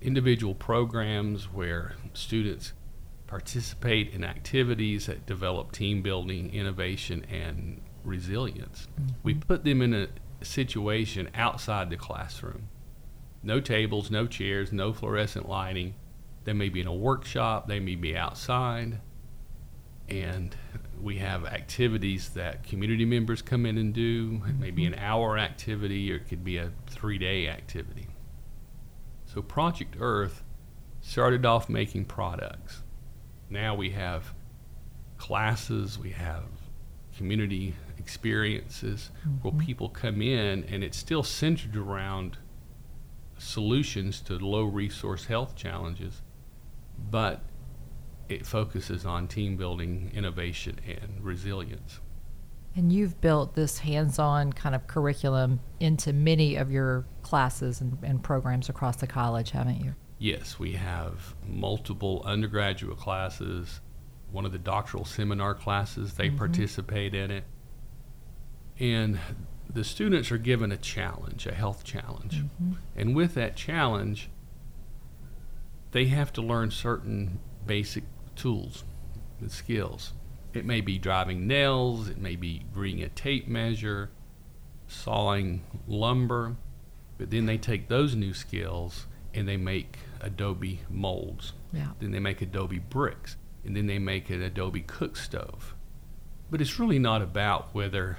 individual 0.00 0.54
programs 0.54 1.52
where 1.52 1.96
students 2.12 2.72
participate 3.26 4.12
in 4.14 4.22
activities 4.22 5.06
that 5.06 5.26
develop 5.26 5.72
team 5.72 6.00
building, 6.00 6.54
innovation, 6.54 7.24
and 7.30 7.80
resilience. 8.04 8.86
Mm-hmm. 9.00 9.10
We 9.24 9.34
put 9.34 9.64
them 9.64 9.82
in 9.82 9.94
a 9.94 10.08
situation 10.42 11.28
outside 11.34 11.90
the 11.90 11.96
classroom. 11.96 12.68
No 13.42 13.60
tables, 13.60 14.10
no 14.10 14.26
chairs, 14.26 14.72
no 14.72 14.92
fluorescent 14.92 15.48
lighting. 15.48 15.94
They 16.44 16.52
may 16.52 16.68
be 16.68 16.80
in 16.80 16.86
a 16.86 16.94
workshop, 16.94 17.68
they 17.68 17.80
may 17.80 17.94
be 17.94 18.16
outside. 18.16 19.00
And 20.08 20.54
we 21.00 21.18
have 21.18 21.44
activities 21.44 22.30
that 22.30 22.62
community 22.62 23.04
members 23.04 23.42
come 23.42 23.66
in 23.66 23.76
and 23.78 23.92
do. 23.92 24.42
It 24.46 24.58
may 24.58 24.70
be 24.70 24.84
an 24.84 24.92
mm-hmm. 24.92 25.04
hour 25.04 25.38
activity 25.38 26.12
or 26.12 26.16
it 26.16 26.28
could 26.28 26.44
be 26.44 26.58
a 26.58 26.72
three 26.86 27.18
day 27.18 27.48
activity. 27.48 28.06
So 29.26 29.42
Project 29.42 29.96
Earth 29.98 30.42
started 31.00 31.44
off 31.44 31.68
making 31.68 32.06
products. 32.06 32.82
Now 33.50 33.74
we 33.74 33.90
have 33.90 34.32
classes, 35.18 35.98
we 35.98 36.10
have 36.10 36.44
community 37.16 37.74
experiences 38.06 39.10
where 39.42 39.52
mm-hmm. 39.52 39.66
people 39.66 39.88
come 39.88 40.22
in 40.22 40.62
and 40.62 40.84
it's 40.84 40.96
still 40.96 41.24
centered 41.24 41.76
around 41.76 42.38
solutions 43.36 44.20
to 44.20 44.38
low 44.38 44.62
resource 44.62 45.24
health 45.24 45.56
challenges, 45.56 46.22
but 47.10 47.42
it 48.28 48.46
focuses 48.46 49.04
on 49.04 49.26
team 49.26 49.56
building, 49.56 50.12
innovation, 50.14 50.78
and 50.86 51.20
resilience. 51.20 51.98
And 52.76 52.92
you've 52.92 53.20
built 53.20 53.56
this 53.56 53.78
hands 53.78 54.20
on 54.20 54.52
kind 54.52 54.76
of 54.76 54.86
curriculum 54.86 55.58
into 55.80 56.12
many 56.12 56.54
of 56.54 56.70
your 56.70 57.06
classes 57.22 57.80
and, 57.80 57.98
and 58.04 58.22
programs 58.22 58.68
across 58.68 58.96
the 58.96 59.08
college, 59.08 59.50
haven't 59.50 59.82
you? 59.82 59.96
Yes, 60.18 60.60
we 60.60 60.74
have 60.74 61.34
multiple 61.44 62.22
undergraduate 62.24 62.98
classes, 62.98 63.80
one 64.30 64.46
of 64.46 64.52
the 64.52 64.58
doctoral 64.58 65.04
seminar 65.04 65.56
classes, 65.56 66.14
they 66.14 66.28
mm-hmm. 66.28 66.38
participate 66.38 67.14
in 67.14 67.32
it. 67.32 67.44
And 68.78 69.18
the 69.68 69.84
students 69.84 70.30
are 70.30 70.38
given 70.38 70.72
a 70.72 70.76
challenge, 70.76 71.46
a 71.46 71.54
health 71.54 71.84
challenge. 71.84 72.42
Mm-hmm. 72.42 72.72
And 72.96 73.16
with 73.16 73.34
that 73.34 73.56
challenge, 73.56 74.30
they 75.92 76.06
have 76.06 76.32
to 76.34 76.42
learn 76.42 76.70
certain 76.70 77.40
basic 77.66 78.04
tools 78.34 78.84
and 79.40 79.50
skills. 79.50 80.12
It 80.52 80.64
may 80.64 80.80
be 80.80 80.98
driving 80.98 81.46
nails, 81.46 82.08
it 82.08 82.18
may 82.18 82.36
be 82.36 82.62
reading 82.74 83.02
a 83.02 83.08
tape 83.08 83.46
measure, 83.46 84.10
sawing 84.88 85.64
lumber, 85.86 86.56
but 87.18 87.30
then 87.30 87.46
they 87.46 87.58
take 87.58 87.88
those 87.88 88.14
new 88.14 88.32
skills 88.32 89.06
and 89.34 89.46
they 89.46 89.56
make 89.56 89.98
adobe 90.20 90.80
molds. 90.88 91.52
Yeah. 91.72 91.88
Then 92.00 92.10
they 92.12 92.20
make 92.20 92.40
adobe 92.40 92.78
bricks, 92.78 93.36
and 93.64 93.76
then 93.76 93.86
they 93.86 93.98
make 93.98 94.30
an 94.30 94.42
adobe 94.42 94.80
cook 94.80 95.16
stove. 95.16 95.74
But 96.50 96.60
it's 96.60 96.78
really 96.78 96.98
not 96.98 97.20
about 97.20 97.74
whether 97.74 98.18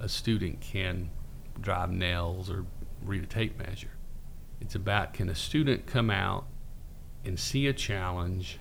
a 0.00 0.08
student 0.08 0.60
can 0.60 1.10
drive 1.60 1.90
nails 1.90 2.50
or 2.50 2.64
read 3.02 3.22
a 3.22 3.26
tape 3.26 3.58
measure. 3.58 3.90
It's 4.60 4.74
about 4.74 5.14
can 5.14 5.28
a 5.28 5.34
student 5.34 5.86
come 5.86 6.10
out 6.10 6.46
and 7.24 7.38
see 7.38 7.66
a 7.66 7.72
challenge, 7.72 8.58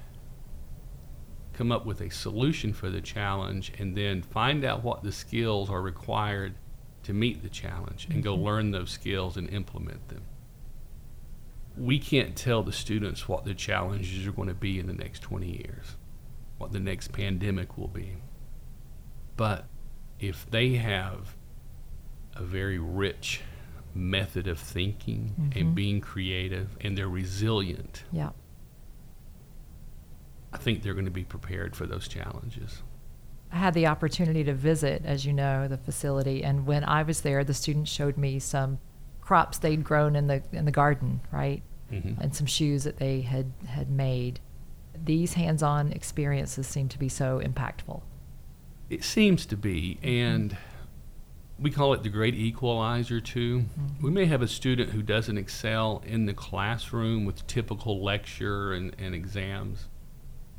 come 1.54 1.72
up 1.72 1.86
with 1.86 2.02
a 2.02 2.10
solution 2.10 2.74
for 2.74 2.90
the 2.90 3.02
challenge, 3.02 3.72
and 3.78 3.96
then 3.96 4.22
find 4.22 4.64
out 4.64 4.84
what 4.84 5.04
the 5.04 5.12
skills 5.12 5.70
are 5.70 5.82
required 5.82 6.56
to 7.04 7.14
meet 7.14 7.42
the 7.42 7.50
challenge 7.50 8.08
and 8.12 8.24
go 8.24 8.34
mm-hmm. 8.34 8.44
learn 8.44 8.72
those 8.72 8.92
skills 8.92 9.38
and 9.38 9.50
implement 9.50 10.10
them. 10.10 10.24
We 11.78 12.00
can't 12.00 12.36
tell 12.36 12.64
the 12.64 12.74
students 12.74 13.28
what 13.28 13.46
the 13.46 13.54
challenges 13.54 14.28
are 14.28 14.32
going 14.32 14.50
to 14.50 14.56
be 14.56 14.80
in 14.80 14.88
the 14.88 14.94
next 14.94 15.22
20 15.22 15.48
years, 15.48 15.96
what 16.58 16.72
the 16.72 16.80
next 16.80 17.14
pandemic 17.14 17.78
will 17.78 17.88
be. 17.88 18.18
But 19.36 19.68
if 20.20 20.50
they 20.50 20.76
have 20.76 21.36
a 22.36 22.44
very 22.44 22.80
rich 22.80 23.42
method 23.94 24.48
of 24.48 24.60
thinking 24.60 25.34
Mhm. 25.40 25.62
and 25.62 25.76
being 25.76 26.02
creative 26.02 26.78
and 26.82 26.98
they're 26.98 27.10
resilient, 27.10 28.04
Yeah. 28.12 28.30
I 30.54 30.58
think 30.58 30.82
they're 30.82 30.94
going 30.94 31.06
to 31.06 31.12
be 31.12 31.24
prepared 31.24 31.76
for 31.76 31.86
those 31.86 32.08
challenges. 32.08 32.84
I 33.52 33.58
had 33.58 33.74
the 33.74 33.88
opportunity 33.88 34.44
to 34.44 34.54
visit, 34.54 35.04
as 35.06 35.26
you 35.26 35.34
know, 35.34 35.68
the 35.68 35.78
facility, 35.78 36.44
and 36.44 36.66
when 36.66 36.84
I 36.84 37.04
was 37.04 37.22
there, 37.22 37.44
the 37.44 37.54
students 37.54 37.92
showed 37.92 38.18
me 38.18 38.40
some 38.40 38.80
crops 39.22 39.58
they'd 39.58 39.84
grown 39.84 40.16
in 40.16 40.28
the 40.28 40.42
in 40.52 40.66
the 40.66 40.72
garden, 40.72 41.22
right, 41.32 41.64
Mhm. 41.92 42.18
and 42.20 42.34
some 42.36 42.48
shoes 42.48 42.84
that 42.84 42.98
they 42.98 43.22
had 43.22 43.52
had 43.66 43.90
made. 43.90 44.40
These 44.94 45.34
hands-on 45.34 45.92
experiences 45.92 46.68
seem 46.68 46.88
to 46.90 47.00
be 47.00 47.10
so 47.10 47.40
impactful. 47.40 48.02
It 48.90 49.04
seems 49.04 49.46
to 49.48 49.58
be, 49.58 50.00
and 50.02 50.56
we 51.60 51.72
call 51.72 51.94
it 51.94 52.04
the 52.04 52.10
great 52.10 52.36
equalizer 52.36 53.20
too. 53.20 53.60
Mm-hmm. 53.60 54.06
We 54.06 54.12
may 54.12 54.26
have 54.26 54.42
a 54.42 54.48
student 54.48 54.92
who 54.92 55.02
doesn't 55.02 55.38
excel 55.38 56.04
in 56.06 56.26
the 56.26 56.34
classroom 56.34 57.26
with 57.26 57.46
typical 57.48 58.04
lecture 58.04 58.74
and, 58.74 58.96
and 58.98 59.14
exams, 59.14 59.88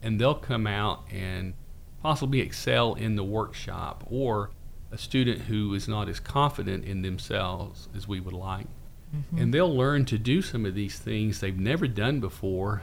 and 0.02 0.20
they'll 0.20 0.34
come 0.34 0.66
out 0.66 1.04
and 1.10 1.54
possibly 2.02 2.40
excel 2.40 2.94
in 2.94 3.16
the 3.16 3.24
workshop, 3.24 4.04
or 4.10 4.50
a 4.90 4.98
student 4.98 5.42
who 5.42 5.74
is 5.74 5.88
not 5.88 6.08
as 6.08 6.20
confident 6.20 6.84
in 6.84 7.02
themselves 7.02 7.88
as 7.96 8.06
we 8.06 8.20
would 8.20 8.34
like. 8.34 8.66
Mm-hmm. 9.14 9.38
And 9.38 9.54
they'll 9.54 9.74
learn 9.74 10.04
to 10.06 10.18
do 10.18 10.42
some 10.42 10.66
of 10.66 10.74
these 10.74 10.98
things 10.98 11.40
they've 11.40 11.58
never 11.58 11.88
done 11.88 12.20
before, 12.20 12.82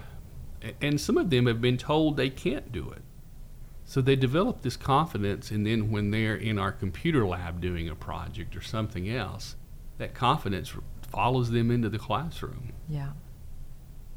and 0.81 0.99
some 0.99 1.17
of 1.17 1.29
them 1.29 1.45
have 1.45 1.61
been 1.61 1.77
told 1.77 2.17
they 2.17 2.31
can't 2.31 2.71
do 2.71 2.89
it. 2.89 3.03
So 3.85 4.01
they 4.01 4.15
develop 4.15 4.61
this 4.61 4.75
confidence, 4.75 5.51
and 5.51 5.65
then 5.65 5.91
when 5.91 6.09
they're 6.09 6.35
in 6.35 6.57
our 6.57 6.71
computer 6.71 7.25
lab 7.25 7.61
doing 7.61 7.87
a 7.87 7.95
project 7.95 8.55
or 8.55 8.61
something 8.61 9.09
else, 9.09 9.55
that 9.99 10.13
confidence 10.15 10.73
follows 11.01 11.51
them 11.51 11.69
into 11.69 11.87
the 11.87 11.99
classroom. 11.99 12.73
Yeah. 12.89 13.11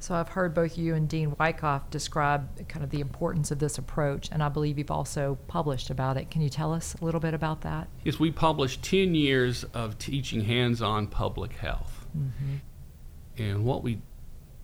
So 0.01 0.15
I've 0.15 0.31
heard 0.31 0.55
both 0.55 0.79
you 0.79 0.95
and 0.95 1.09
Dean 1.09 1.33
Wykoff 1.33 1.91
describe 1.91 2.69
kind 2.69 2.85
of 2.85 2.91
the 2.91 3.01
importance 3.01 3.51
of 3.51 3.59
this 3.59 3.79
approach, 3.79 4.31
and 4.33 4.43
I 4.43 4.49
believe 4.49 4.79
you've 4.79 4.91
also 4.91 5.37
published 5.49 5.91
about 5.91 6.17
it. 6.17 6.31
Can 6.31 6.41
you 6.41 6.49
tell 6.49 6.73
us 6.73 6.95
a 7.01 7.05
little 7.05 7.21
bit 7.21 7.35
about 7.35 7.61
that? 7.63 7.89
Yes, 8.05 8.19
we 8.19 8.31
published 8.31 8.83
10 8.83 9.15
years 9.15 9.65
of 9.75 9.99
teaching 9.99 10.45
hands 10.45 10.81
on 10.81 11.09
public 11.09 11.53
health. 11.55 12.07
Mm-hmm. 12.17 13.43
And 13.43 13.65
what 13.65 13.83
we 13.83 14.01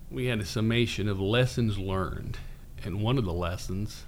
we 0.09 0.27
had 0.27 0.39
a 0.39 0.45
summation 0.45 1.07
of 1.09 1.19
lessons 1.19 1.77
learned, 1.77 2.37
and 2.83 3.01
one 3.01 3.17
of 3.17 3.25
the 3.25 3.33
lessons 3.33 4.05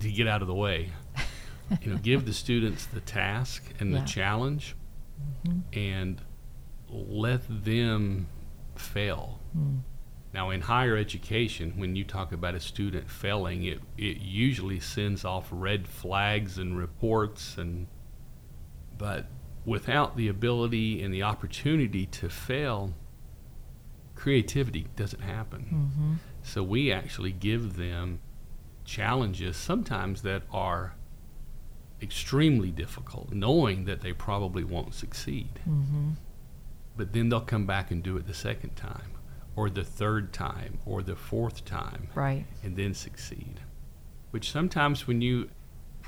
to 0.00 0.10
get 0.12 0.26
out 0.26 0.42
of 0.42 0.48
the 0.48 0.54
way. 0.54 0.90
you 1.82 1.92
know, 1.92 1.98
give 1.98 2.24
the 2.26 2.32
students 2.32 2.86
the 2.86 3.00
task 3.00 3.64
and 3.80 3.92
the 3.92 3.98
Yeah. 3.98 4.04
challenge, 4.04 4.76
and 5.72 6.20
let 6.88 7.42
them 7.64 8.28
fail. 8.76 9.40
Mm. 9.56 9.80
Now, 10.32 10.50
in 10.50 10.60
higher 10.60 10.96
education, 10.96 11.72
when 11.76 11.96
you 11.96 12.04
talk 12.04 12.30
about 12.30 12.54
a 12.54 12.60
student 12.60 13.10
failing, 13.10 13.64
it, 13.64 13.80
it 13.96 14.18
usually 14.18 14.78
sends 14.80 15.24
off 15.24 15.48
red 15.50 15.88
flags 15.88 16.58
and 16.58 16.76
reports, 16.76 17.56
and 17.56 17.86
but 18.98 19.26
without 19.64 20.16
the 20.16 20.28
ability 20.28 21.02
and 21.02 21.12
the 21.12 21.22
opportunity 21.22 22.06
to 22.06 22.28
fail, 22.28 22.94
creativity 24.14 24.86
doesn't 24.96 25.22
happen. 25.22 25.62
Mm-hmm. 25.62 26.12
So 26.42 26.62
we 26.62 26.92
actually 26.92 27.32
give 27.32 27.76
them 27.76 28.20
challenges 28.86 29.56
sometimes 29.56 30.22
that 30.22 30.42
are 30.52 30.94
extremely 32.00 32.70
difficult, 32.70 33.32
knowing 33.32 33.84
that 33.84 34.00
they 34.00 34.12
probably 34.12 34.64
won't 34.64 34.94
succeed. 34.94 35.48
Mm-hmm. 35.68 36.10
But 36.96 37.12
then 37.12 37.28
they'll 37.28 37.40
come 37.40 37.66
back 37.66 37.90
and 37.90 38.02
do 38.02 38.16
it 38.16 38.26
the 38.26 38.34
second 38.34 38.76
time, 38.76 39.12
or 39.54 39.68
the 39.70 39.84
third 39.84 40.32
time, 40.32 40.78
or 40.86 41.02
the 41.02 41.16
fourth 41.16 41.64
time, 41.64 42.08
Right. 42.14 42.46
and 42.62 42.76
then 42.76 42.94
succeed. 42.94 43.60
Which 44.30 44.50
sometimes 44.50 45.06
when 45.06 45.20
you 45.20 45.48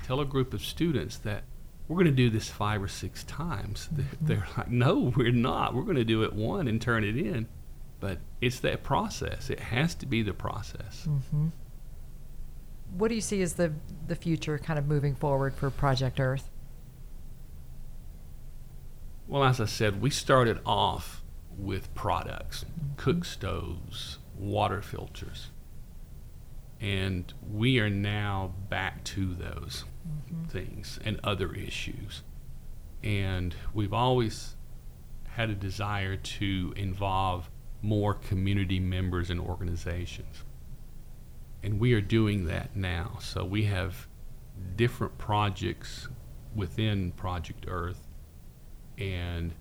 tell 0.05 0.21
a 0.21 0.25
group 0.25 0.55
of 0.55 0.63
students 0.63 1.17
that 1.19 1.45
we're 1.89 1.97
going 1.97 2.07
to 2.07 2.13
do 2.13 2.29
this 2.31 2.49
five 2.51 2.83
or 2.83 2.89
six 2.89 3.25
times, 3.25 3.89
they're, 3.93 4.07
they're 4.21 4.47
like, 4.57 4.71
no, 4.71 5.13
we're 5.17 5.33
not. 5.33 5.75
We're 5.75 5.83
going 5.83 5.97
to 5.97 6.05
do 6.05 6.23
it 6.23 6.33
one 6.35 6.69
and 6.69 6.81
turn 6.81 7.03
it 7.05 7.17
in. 7.17 7.49
But 8.01 8.19
it's 8.41 8.61
that 8.61 8.83
process. 8.85 9.51
It 9.51 9.59
has 9.59 9.95
to 9.97 10.07
be 10.07 10.23
the 10.23 10.35
process. 10.35 11.07
Mm-hmm. 11.09 11.49
What 12.97 13.09
do 13.09 13.15
you 13.15 13.21
see 13.21 13.43
as 13.43 13.55
the 13.55 13.73
the 14.07 14.17
future, 14.17 14.59
kind 14.59 14.79
of 14.79 14.87
moving 14.87 15.15
forward 15.15 15.55
for 15.55 15.71
Project 15.71 16.19
Earth? 16.19 16.51
Well, 19.27 19.45
as 19.45 19.61
I 19.61 19.67
said, 19.67 20.01
we 20.01 20.09
started 20.09 20.59
off 20.65 21.23
with 21.59 21.95
products, 21.95 22.65
mm-hmm. 22.65 22.95
cook 22.97 23.25
stoves, 23.25 24.19
water 24.39 24.81
filters. 24.81 25.51
And 26.81 27.33
we 27.47 27.81
are 27.81 27.91
now 27.91 28.55
back 28.71 29.05
to 29.05 29.35
those 29.35 29.85
mm-hmm. 30.07 30.45
things 30.45 30.99
and 31.05 31.21
other 31.23 31.53
issues. 31.53 32.23
And 33.03 33.55
we've 33.75 33.93
always 33.93 34.57
had 35.25 35.51
a 35.51 35.55
desire 35.55 36.17
to 36.17 36.73
involve 36.77 37.51
more 37.83 38.15
community 38.15 38.81
members 38.81 39.29
and 39.29 39.41
organizations. 39.41 40.45
And 41.63 41.81
we 41.81 41.93
are 41.95 42.01
doing 42.01 42.47
that 42.47 42.77
now. 42.77 43.19
So 43.21 43.45
we 43.45 43.65
have 43.65 44.07
different 44.77 45.19
projects 45.19 46.09
within 46.55 47.13
Project 47.13 47.67
Earth 47.69 48.07
and 48.97 49.55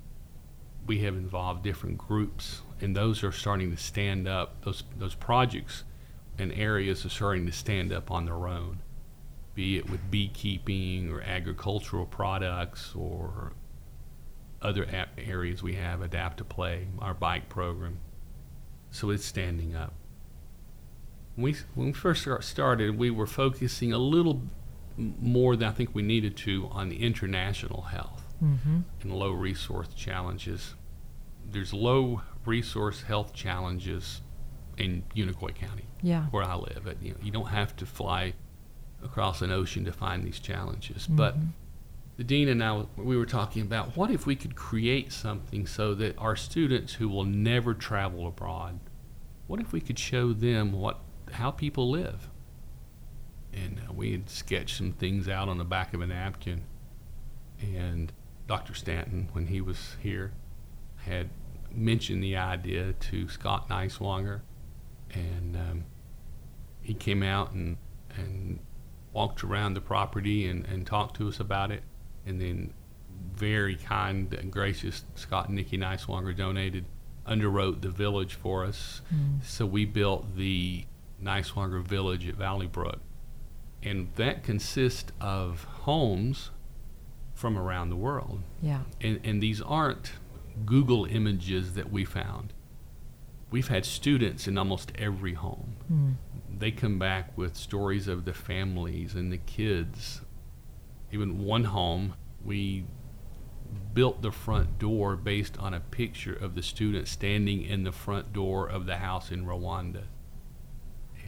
we 0.86 1.00
have 1.00 1.16
involved 1.16 1.64
different 1.64 1.98
groups 1.98 2.62
and 2.80 2.96
those 2.96 3.24
are 3.24 3.32
starting 3.32 3.72
to 3.72 3.78
stand 3.78 4.28
up. 4.28 4.62
Those 4.64 4.84
those 4.98 5.16
projects 5.16 5.84
and 6.38 6.54
areas 6.54 7.06
are 7.06 7.10
starting 7.10 7.46
to 7.46 7.52
stand 7.52 7.92
up 7.92 8.10
on 8.12 8.26
their 8.26 8.48
own 8.48 8.80
be 9.58 9.76
it 9.76 9.90
with 9.90 10.12
beekeeping 10.12 11.12
or 11.12 11.20
agricultural 11.22 12.06
products 12.06 12.94
or 12.96 13.54
other 14.62 14.88
areas 15.18 15.64
we 15.64 15.74
have 15.74 16.00
adapt 16.02 16.38
to 16.38 16.44
play 16.44 16.88
our 17.00 17.16
bike 17.16 17.50
program. 17.50 17.98
So 18.92 19.10
it's 19.10 19.26
standing 19.26 19.76
up 19.76 19.96
we 21.38 21.56
when 21.76 21.88
we 21.88 21.94
first 21.94 22.28
started 22.42 22.98
we 22.98 23.10
were 23.12 23.28
focusing 23.28 23.94
a 23.94 23.98
little 23.98 24.42
more 24.98 25.56
than 25.56 25.70
I 25.70 25.72
think 25.72 25.94
we 25.94 26.02
needed 26.02 26.36
to 26.38 26.68
on 26.72 26.90
the 26.90 26.98
international 27.04 27.84
health 27.84 28.24
Mm-hmm. 28.44 28.82
and 29.02 29.12
low 29.12 29.32
resource 29.32 29.88
challenges. 29.96 30.76
There's 31.50 31.74
low 31.74 32.22
resource 32.46 33.02
health 33.02 33.34
challenges 33.34 34.22
in 34.78 35.02
Unicoi 35.16 35.56
County, 35.56 35.86
Yeah. 36.04 36.26
where 36.26 36.44
I 36.44 36.54
live. 36.54 36.86
It, 36.86 36.98
you, 37.02 37.12
know, 37.14 37.18
you 37.24 37.32
don't 37.32 37.48
have 37.48 37.76
to 37.78 37.86
fly 37.88 38.34
across 39.04 39.42
an 39.42 39.52
ocean 39.52 39.86
to 39.86 39.92
find 39.92 40.24
these 40.24 40.40
challenges. 40.40 41.08
But 41.08 41.36
Mhm. 41.40 41.48
the 42.18 42.24
dean 42.24 42.48
and 42.48 42.64
I, 42.64 42.86
we 42.96 43.18
were 43.18 43.26
talking 43.26 43.64
about 43.64 43.98
what 43.98 44.12
if 44.12 44.28
we 44.28 44.36
could 44.36 44.56
create 44.56 45.12
something 45.12 45.66
so 45.66 45.96
that 45.96 46.16
our 46.20 46.36
students 46.36 46.94
who 46.94 47.10
will 47.10 47.26
never 47.26 47.74
travel 47.74 48.28
abroad, 48.28 48.80
what 49.48 49.60
if 49.60 49.72
we 49.74 49.82
could 49.82 49.98
show 49.98 50.32
them 50.32 50.74
what 50.74 51.00
how 51.34 51.52
people 51.52 51.90
live? 51.90 52.30
And 53.54 53.80
uh, 53.88 53.94
we 53.94 54.12
had 54.12 54.30
sketched 54.30 54.78
some 54.78 54.92
things 54.94 55.28
out 55.28 55.50
on 55.50 55.58
the 55.58 55.64
back 55.66 55.94
of 55.94 56.02
a 56.02 56.08
napkin. 56.08 56.64
And 57.62 58.12
Dr. 58.48 58.74
Stanton, 58.74 59.30
when 59.34 59.48
he 59.48 59.62
was 59.62 59.96
here, 60.02 60.32
had 60.98 61.30
mentioned 61.72 62.24
the 62.24 62.36
idea 62.38 62.94
to 62.94 63.28
Scott 63.30 63.70
Niswonger, 63.70 64.42
and 65.14 65.56
um, 65.56 65.84
he 66.82 66.94
came 66.94 67.24
out 67.24 67.52
and 67.52 67.78
and 68.16 68.60
walked 69.14 69.44
around 69.44 69.74
the 69.74 69.82
property 69.82 70.48
and, 70.48 70.66
and 70.66 70.86
talked 70.86 71.16
to 71.18 71.28
us 71.28 71.40
about 71.40 71.72
it, 71.72 71.84
and 72.26 72.40
then 72.42 72.74
very 73.34 73.76
kind 73.76 74.34
and 74.34 74.52
gracious 74.52 75.04
Scott 75.16 75.48
and 75.48 75.56
Nikki 75.56 75.78
Niswonger 75.78 76.36
donated, 76.36 76.86
underwrote 77.28 77.82
the 77.82 77.90
village 77.90 78.36
for 78.36 78.64
us, 78.66 79.02
Mm. 79.14 79.44
so 79.44 79.66
we 79.66 79.86
built 79.86 80.36
the 80.36 80.86
Niswonger 81.22 81.82
Village 81.84 82.28
at 82.28 82.36
Valleybrook, 82.38 83.00
and 83.84 84.10
that 84.16 84.44
consists 84.44 85.12
of 85.20 85.64
homes 85.64 86.52
from 87.34 87.58
around 87.58 87.90
the 87.90 87.96
world 87.96 88.42
Yeah. 88.62 88.82
and, 89.02 89.20
and 89.24 89.42
these 89.42 89.62
aren't 89.62 90.14
Google 90.66 91.06
images 91.06 91.74
that 91.76 91.92
we 91.92 92.04
found. 92.04 92.54
We've 93.52 93.68
had 93.68 93.86
students 93.86 94.48
in 94.48 94.58
almost 94.58 94.92
every 94.98 95.36
home. 95.36 95.76
Mm. 95.92 96.16
They 96.60 96.72
come 96.72 96.98
back 96.98 97.38
with 97.38 97.56
stories 97.56 98.08
of 98.08 98.26
the 98.26 98.34
families 98.34 99.14
and 99.14 99.32
the 99.32 99.38
kids. 99.38 100.22
Even 101.12 101.44
one 101.46 101.66
home, 101.66 102.16
we 102.44 102.86
built 103.94 104.22
the 104.22 104.32
front 104.32 104.80
door 104.80 105.16
based 105.16 105.58
on 105.60 105.74
a 105.74 105.80
picture 105.80 106.34
of 106.34 106.56
the 106.56 106.64
student 106.64 107.08
standing 107.08 107.62
in 107.62 107.84
the 107.84 107.92
front 107.92 108.34
door 108.34 108.68
of 108.68 108.86
the 108.86 108.98
house 108.98 109.32
in 109.32 109.46
Rwanda. 109.46 110.04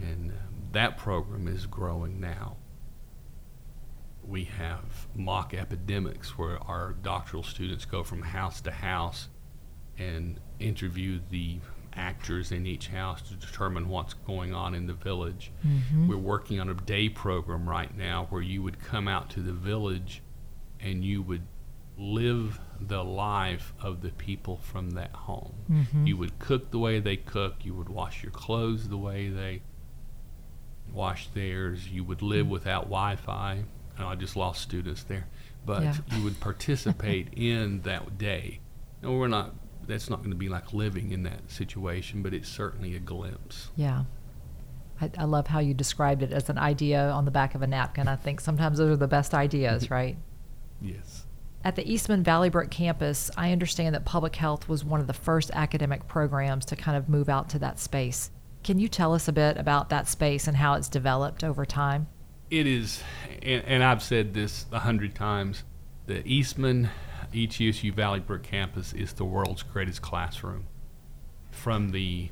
And 0.01 0.32
um, 0.32 0.38
that 0.72 0.98
program 0.98 1.48
is 1.48 1.65
growing 1.65 2.20
now. 2.20 2.58
We 4.25 4.44
have 4.46 5.08
mock 5.15 5.53
epidemics 5.53 6.38
where 6.38 6.60
our 6.63 6.94
doctoral 6.94 7.44
students 7.44 7.86
go 7.86 8.03
from 8.03 8.22
house 8.22 8.62
to 8.62 8.72
house 8.72 9.27
and 9.98 10.39
interview 10.60 11.20
the 11.32 11.60
actors 11.94 12.51
in 12.51 12.65
each 12.68 12.88
house 12.88 13.22
to 13.24 13.34
determine 13.34 13.89
what's 13.89 14.13
going 14.13 14.53
on 14.53 14.75
in 14.75 14.86
the 14.86 14.94
village. 14.94 15.51
Mm-hmm. 15.65 16.08
We're 16.08 16.18
working 16.18 16.60
on 16.60 16.70
a 16.70 16.74
day 16.75 17.10
program 17.10 17.68
right 17.68 17.96
now 17.98 18.27
where 18.29 18.41
you 18.41 18.62
would 18.62 18.79
come 18.79 19.08
out 19.08 19.29
to 19.32 19.41
the 19.41 19.51
village 19.53 20.22
and 20.79 21.03
you 21.03 21.22
would 21.24 21.41
live 21.98 22.60
the 22.79 23.03
life 23.03 23.74
of 23.82 24.01
the 24.01 24.12
people 24.12 24.58
from 24.58 24.91
that 24.91 25.12
home. 25.12 25.53
Mhm. 25.70 26.08
You 26.08 26.15
would 26.18 26.39
cook 26.39 26.72
the 26.72 26.79
way 26.79 27.00
they 27.00 27.18
cook, 27.18 27.65
you 27.65 27.74
would 27.74 27.89
wash 27.89 28.24
your 28.24 28.32
clothes 28.32 28.88
the 28.88 28.98
way 28.98 29.27
they 29.27 29.62
wash 30.93 31.27
theirs, 31.29 31.88
you 31.88 32.03
would 32.03 32.22
live 32.22 32.46
mm-hmm. 32.46 32.53
without 32.53 32.84
Wi 32.84 33.15
Fi. 33.15 33.63
I 33.98 34.15
just 34.15 34.36
lost 34.36 34.62
students 34.62 35.03
there. 35.03 35.27
But 35.65 35.84
Yeah. 35.84 35.96
you 36.15 36.24
would 36.24 36.39
participate 36.39 37.29
in 37.36 37.81
that 37.81 38.17
day. 38.17 38.60
No, 39.01 39.13
we're 39.13 39.27
not, 39.27 39.53
that's 39.86 40.10
not 40.10 40.19
going 40.19 40.31
to 40.31 40.38
be 40.38 40.50
like 40.50 40.74
living 40.74 41.12
in 41.12 41.24
that 41.24 41.51
situation, 41.51 42.22
but 42.22 42.34
it's 42.34 42.48
certainly 42.50 42.96
a 42.96 43.00
glimpse. 43.00 43.69
Yeah. 43.75 44.05
I, 45.01 45.10
I 45.17 45.24
love 45.25 45.48
how 45.48 45.60
you 45.60 45.74
described 45.74 46.24
it 46.24 46.31
as 46.31 46.50
an 46.50 46.58
idea 46.58 47.10
on 47.10 47.25
the 47.25 47.31
back 47.31 47.55
of 47.55 47.62
a 47.62 47.67
napkin. 47.67 48.08
I 48.08 48.15
think 48.15 48.39
sometimes 48.39 48.77
those 48.77 48.91
are 48.91 48.98
the 48.98 49.08
best 49.08 49.34
ideas, 49.34 49.89
right? 49.91 50.17
Yes. 50.81 51.25
At 51.63 51.75
the 51.75 51.89
Eastman 51.91 52.24
Valleybrook 52.24 52.72
campus, 52.72 53.29
I 53.36 53.51
understand 53.51 53.93
that 53.96 54.05
public 54.05 54.36
health 54.36 54.69
was 54.69 54.86
one 54.86 55.01
of 55.01 55.08
the 55.08 55.13
first 55.13 55.51
academic 55.53 56.08
programs 56.08 56.65
to 56.65 56.77
kind 56.77 56.96
of 56.96 57.10
move 57.10 57.27
out 57.27 57.50
to 57.50 57.60
that 57.60 57.79
space. 57.79 58.31
Can 58.63 58.80
you 58.80 58.88
tell 58.88 59.13
us 59.13 59.28
a 59.28 59.34
bit 59.34 59.58
about 59.58 59.89
that 59.89 60.08
space 60.08 60.48
and 60.48 60.58
how 60.58 60.74
it's 60.74 60.89
developed 60.89 61.44
over 61.44 61.66
time? 61.66 62.08
It 62.50 62.68
is, 62.68 63.04
and, 63.42 63.63
and 63.66 63.84
I've 63.84 64.04
said 64.04 64.34
this 64.34 64.66
a 64.72 64.80
hundred 64.80 65.16
times, 65.16 65.63
the 66.08 66.28
Eastman 66.28 66.89
ETSU 67.34 67.94
Valleybrook 67.94 68.44
campus 68.44 68.94
is 68.94 69.13
the 69.13 69.25
world's 69.25 69.63
greatest 69.63 70.01
classroom. 70.01 70.66
From 71.51 71.89
the 71.89 72.32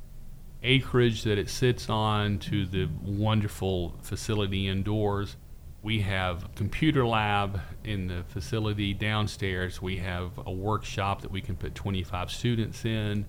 acreage 0.63 1.23
that 1.23 1.37
it 1.37 1.49
sits 1.49 1.89
on 1.89 2.39
to 2.39 2.65
the 2.65 2.89
wonderful 3.03 3.95
facility 4.01 4.67
indoors, 4.67 5.37
we 5.83 6.01
have 6.01 6.45
a 6.45 6.49
computer 6.49 7.05
lab 7.05 7.61
in 7.83 8.07
the 8.07 8.23
facility 8.27 8.93
downstairs. 8.93 9.81
We 9.81 9.97
have 9.97 10.39
a 10.45 10.51
workshop 10.51 11.21
that 11.21 11.31
we 11.31 11.41
can 11.41 11.55
put 11.55 11.75
25 11.75 12.31
students 12.31 12.83
in. 12.83 13.25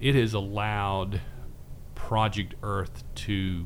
It 0.00 0.14
has 0.14 0.34
allowed 0.34 1.20
Project 2.08 2.56
Earth 2.64 3.04
to 3.14 3.64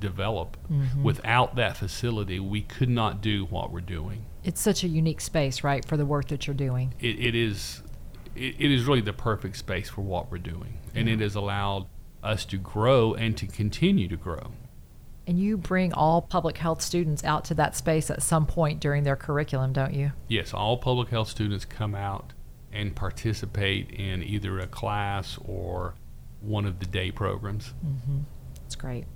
develop. 0.00 0.56
Mm-hmm. 0.70 1.04
Without 1.04 1.54
that 1.54 1.76
facility, 1.76 2.40
we 2.40 2.62
could 2.62 2.88
not 2.88 3.20
do 3.20 3.44
what 3.44 3.70
we're 3.70 3.80
doing. 3.80 4.26
It's 4.42 4.60
such 4.60 4.82
a 4.82 4.88
unique 4.88 5.20
space, 5.20 5.62
right, 5.62 5.84
for 5.84 5.96
the 5.96 6.04
work 6.04 6.28
that 6.28 6.48
you're 6.48 6.54
doing. 6.54 6.94
It, 6.98 7.18
it 7.20 7.34
is 7.36 7.82
it, 8.34 8.56
it 8.58 8.70
is 8.72 8.86
really 8.86 9.02
the 9.02 9.12
perfect 9.12 9.56
space 9.56 9.88
for 9.88 10.02
what 10.02 10.32
we're 10.32 10.38
doing, 10.38 10.78
and 10.96 11.08
it 11.08 11.20
has 11.20 11.36
allowed 11.36 11.86
us 12.24 12.44
to 12.46 12.56
grow 12.56 13.14
and 13.14 13.36
to 13.36 13.46
continue 13.46 14.08
to 14.08 14.16
grow. 14.16 14.50
And 15.28 15.38
you 15.38 15.56
bring 15.56 15.92
all 15.92 16.22
public 16.22 16.58
health 16.58 16.82
students 16.82 17.22
out 17.22 17.44
to 17.46 17.54
that 17.54 17.76
space 17.76 18.10
at 18.10 18.20
some 18.20 18.46
point 18.46 18.80
during 18.80 19.04
their 19.04 19.16
curriculum, 19.16 19.72
don't 19.72 19.94
you? 19.94 20.10
Yes, 20.26 20.52
all 20.52 20.76
public 20.76 21.10
health 21.10 21.28
students 21.28 21.64
come 21.64 21.94
out 21.94 22.32
and 22.72 22.96
participate 22.96 23.90
in 23.92 24.22
either 24.24 24.58
a 24.58 24.66
class 24.66 25.38
or 25.44 25.94
one 26.40 26.64
of 26.64 26.78
the 26.78 26.86
day 26.86 27.10
programs. 27.10 27.74
Mm-hmm. 27.84 28.20
That's 28.54 28.76
great. 28.76 29.06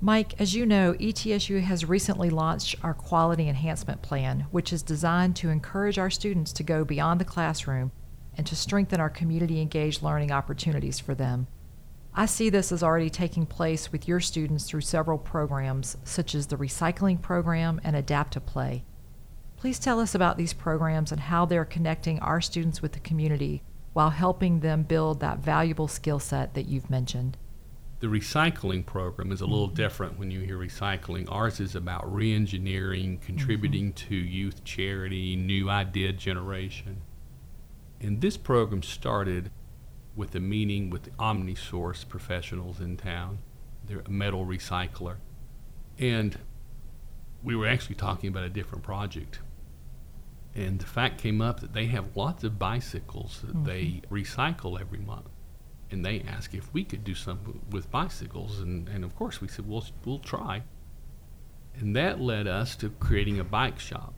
Mike, 0.00 0.40
as 0.40 0.54
you 0.54 0.64
know, 0.64 0.92
ETSU 0.94 1.60
has 1.60 1.84
recently 1.84 2.30
launched 2.30 2.76
our 2.84 2.94
Quality 2.94 3.48
Enhancement 3.48 4.00
Plan, 4.00 4.46
which 4.52 4.72
is 4.72 4.80
designed 4.80 5.34
to 5.36 5.50
encourage 5.50 5.98
our 5.98 6.10
students 6.10 6.52
to 6.52 6.62
go 6.62 6.84
beyond 6.84 7.20
the 7.20 7.24
classroom 7.24 7.90
and 8.36 8.46
to 8.46 8.54
strengthen 8.54 9.00
our 9.00 9.10
community 9.10 9.60
engaged 9.60 10.00
learning 10.00 10.30
opportunities 10.30 11.00
for 11.00 11.16
them. 11.16 11.48
I 12.14 12.26
see 12.26 12.48
this 12.48 12.70
as 12.70 12.82
already 12.82 13.10
taking 13.10 13.44
place 13.44 13.90
with 13.90 14.06
your 14.06 14.20
students 14.20 14.64
through 14.64 14.82
several 14.82 15.18
programs, 15.18 15.96
such 16.04 16.34
as 16.34 16.46
the 16.46 16.56
Recycling 16.56 17.20
Program 17.20 17.80
and 17.82 17.96
Adapt 17.96 18.34
to 18.34 18.40
Play. 18.40 18.84
Please 19.56 19.80
tell 19.80 19.98
us 19.98 20.14
about 20.14 20.36
these 20.36 20.52
programs 20.52 21.10
and 21.10 21.22
how 21.22 21.44
they're 21.44 21.64
connecting 21.64 22.20
our 22.20 22.40
students 22.40 22.80
with 22.80 22.92
the 22.92 23.00
community 23.00 23.64
while 23.92 24.10
helping 24.10 24.60
them 24.60 24.82
build 24.82 25.20
that 25.20 25.38
valuable 25.38 25.88
skill 25.88 26.18
set 26.18 26.54
that 26.54 26.68
you've 26.68 26.90
mentioned. 26.90 27.36
The 28.00 28.06
recycling 28.06 28.86
program 28.86 29.32
is 29.32 29.40
a 29.40 29.46
little 29.46 29.66
mm-hmm. 29.66 29.74
different 29.74 30.18
when 30.18 30.30
you 30.30 30.40
hear 30.40 30.56
recycling. 30.56 31.26
Ours 31.30 31.58
is 31.58 31.74
about 31.74 32.04
reengineering, 32.04 33.14
mm-hmm. 33.14 33.26
contributing 33.26 33.92
to 33.94 34.14
youth 34.14 34.62
charity, 34.62 35.34
new 35.34 35.68
idea 35.68 36.12
generation. 36.12 37.02
And 38.00 38.20
this 38.20 38.36
program 38.36 38.84
started 38.84 39.50
with 40.14 40.34
a 40.34 40.40
meeting 40.40 40.90
with 40.90 41.04
the 41.04 41.10
OmniSource 41.10 42.08
professionals 42.08 42.80
in 42.80 42.96
town. 42.96 43.38
They're 43.84 44.02
a 44.06 44.10
metal 44.10 44.46
recycler. 44.46 45.16
And 45.98 46.38
we 47.42 47.56
were 47.56 47.66
actually 47.66 47.96
talking 47.96 48.28
about 48.28 48.44
a 48.44 48.48
different 48.48 48.84
project. 48.84 49.40
And 50.54 50.80
the 50.80 50.86
fact 50.86 51.18
came 51.18 51.40
up 51.40 51.60
that 51.60 51.72
they 51.72 51.86
have 51.86 52.16
lots 52.16 52.44
of 52.44 52.58
bicycles 52.58 53.42
that 53.42 53.54
mm-hmm. 53.54 53.64
they 53.64 54.02
recycle 54.10 54.80
every 54.80 54.98
month. 54.98 55.28
And 55.90 56.04
they 56.04 56.22
asked 56.22 56.54
if 56.54 56.72
we 56.74 56.84
could 56.84 57.04
do 57.04 57.14
something 57.14 57.60
with 57.70 57.90
bicycles. 57.90 58.60
And, 58.60 58.88
and 58.88 59.04
of 59.04 59.14
course 59.14 59.40
we 59.40 59.48
said 59.48 59.68
we'll, 59.68 59.84
we'll 60.04 60.18
try. 60.18 60.62
And 61.78 61.94
that 61.96 62.20
led 62.20 62.46
us 62.46 62.76
to 62.76 62.90
creating 62.90 63.38
a 63.38 63.44
bike 63.44 63.78
shop. 63.78 64.14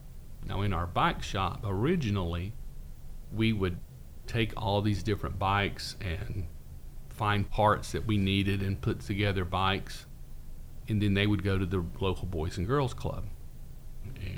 Now 0.47 0.63
in 0.63 0.73
our 0.73 0.87
bike 0.87 1.23
shop 1.23 1.61
originally 1.65 2.53
we 3.33 3.53
would 3.53 3.79
take 4.27 4.53
all 4.57 4.81
these 4.81 5.03
different 5.03 5.39
bikes 5.39 5.97
and 6.01 6.47
find 7.09 7.49
parts 7.51 7.93
that 7.93 8.07
we 8.07 8.17
needed 8.17 8.63
and 8.63 8.81
put 8.81 9.01
together 9.01 9.45
bikes. 9.45 10.07
And 10.89 11.03
then 11.03 11.15
they 11.15 11.27
would 11.27 11.45
go 11.45 11.59
to 11.59 11.67
the 11.67 11.85
local 12.01 12.27
boys 12.27 12.57
and 12.57 12.67
girls 12.67 12.95
club 12.95 13.27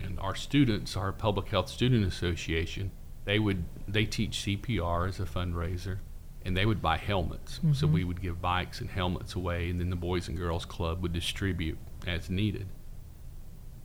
and 0.04 0.18
our 0.20 0.34
students 0.34 0.96
our 0.96 1.12
public 1.12 1.48
health 1.48 1.68
student 1.68 2.06
association 2.06 2.90
they 3.24 3.38
would 3.38 3.64
they 3.88 4.04
teach 4.04 4.44
cpr 4.44 5.08
as 5.08 5.20
a 5.20 5.24
fundraiser 5.24 5.98
and 6.44 6.56
they 6.56 6.66
would 6.66 6.82
buy 6.82 6.96
helmets. 6.96 7.60
So 7.72 7.86
mm-hmm. 7.86 7.92
we 7.92 8.04
would 8.04 8.20
give 8.20 8.40
bikes 8.40 8.80
and 8.80 8.90
helmets 8.90 9.34
away, 9.34 9.70
and 9.70 9.78
then 9.78 9.90
the 9.90 9.96
Boys 9.96 10.28
and 10.28 10.36
Girls 10.36 10.64
Club 10.64 11.02
would 11.02 11.12
distribute 11.12 11.78
as 12.06 12.28
needed. 12.28 12.66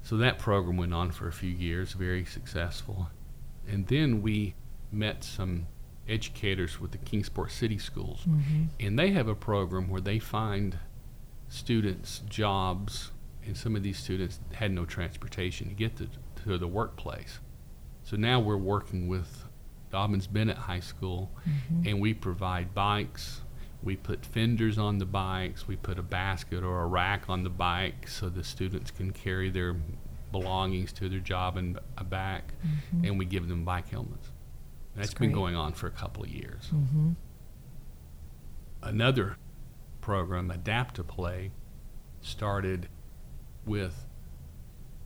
So 0.04 0.18
that 0.18 0.40
program 0.40 0.78
went 0.78 0.94
on 0.94 1.12
for 1.12 1.28
a 1.28 1.34
few 1.34 1.50
years, 1.50 1.94
very 1.94 2.26
successful. 2.26 3.10
And 3.68 3.88
then 3.88 4.22
we 4.22 4.56
met 4.92 5.24
some 5.24 5.68
educators 6.08 6.80
with 6.80 6.92
the 6.92 6.98
Kingsport 6.98 7.52
City 7.52 7.78
Schools, 7.78 8.22
mm-hmm. 8.22 8.66
and 8.80 8.98
they 8.98 9.12
have 9.12 9.28
a 9.28 9.36
program 9.36 9.90
where 9.90 10.02
they 10.02 10.20
find 10.20 10.80
students 11.50 12.24
jobs, 12.30 13.12
and 13.48 13.58
some 13.58 13.76
of 13.76 13.84
these 13.84 13.98
students 13.98 14.40
had 14.54 14.72
no 14.72 14.86
transportation 14.86 15.70
to 15.70 15.74
get 15.74 15.96
to, 15.98 16.08
to 16.44 16.58
the 16.58 16.68
workplace. 16.68 17.40
So 18.04 18.16
now 18.16 18.40
we're 18.40 18.58
working 18.58 19.08
with 19.08 19.46
Dobyns-Bennett 19.92 20.58
High 20.58 20.82
School, 20.82 21.32
and 21.86 22.00
we 22.00 22.14
provide 22.14 22.74
bikes. 22.74 23.42
We 23.84 23.96
put 23.96 24.26
fenders 24.26 24.78
on 24.78 24.98
the 24.98 25.06
bikes. 25.06 25.68
We 25.68 25.76
put 25.76 25.98
a 25.98 26.04
basket 26.04 26.64
or 26.64 26.82
a 26.82 26.88
rack 26.88 27.30
on 27.30 27.44
the 27.44 27.50
bike 27.50 28.08
so 28.08 28.30
the 28.30 28.44
students 28.44 28.92
can 28.92 29.12
carry 29.12 29.50
their 29.50 29.76
belongings 30.32 30.92
to 30.94 31.10
their 31.10 31.20
job 31.20 31.58
and 31.58 31.80
back, 32.10 32.54
and 33.04 33.18
we 33.18 33.26
give 33.26 33.48
them 33.48 33.64
bike 33.66 33.90
helmets. 33.90 34.32
That's 34.96 35.14
been 35.14 35.30
great. 35.30 35.36
going 35.36 35.56
on 35.56 35.74
for 35.74 35.88
a 35.88 35.92
couple 35.92 36.24
of 36.24 36.30
years. 36.30 36.70
Mm-hmm. 36.74 37.12
Another 38.82 39.38
program, 40.02 40.50
Adapt 40.50 40.96
to 40.96 41.04
Play, 41.04 41.52
started 42.22 42.90
with 43.68 44.06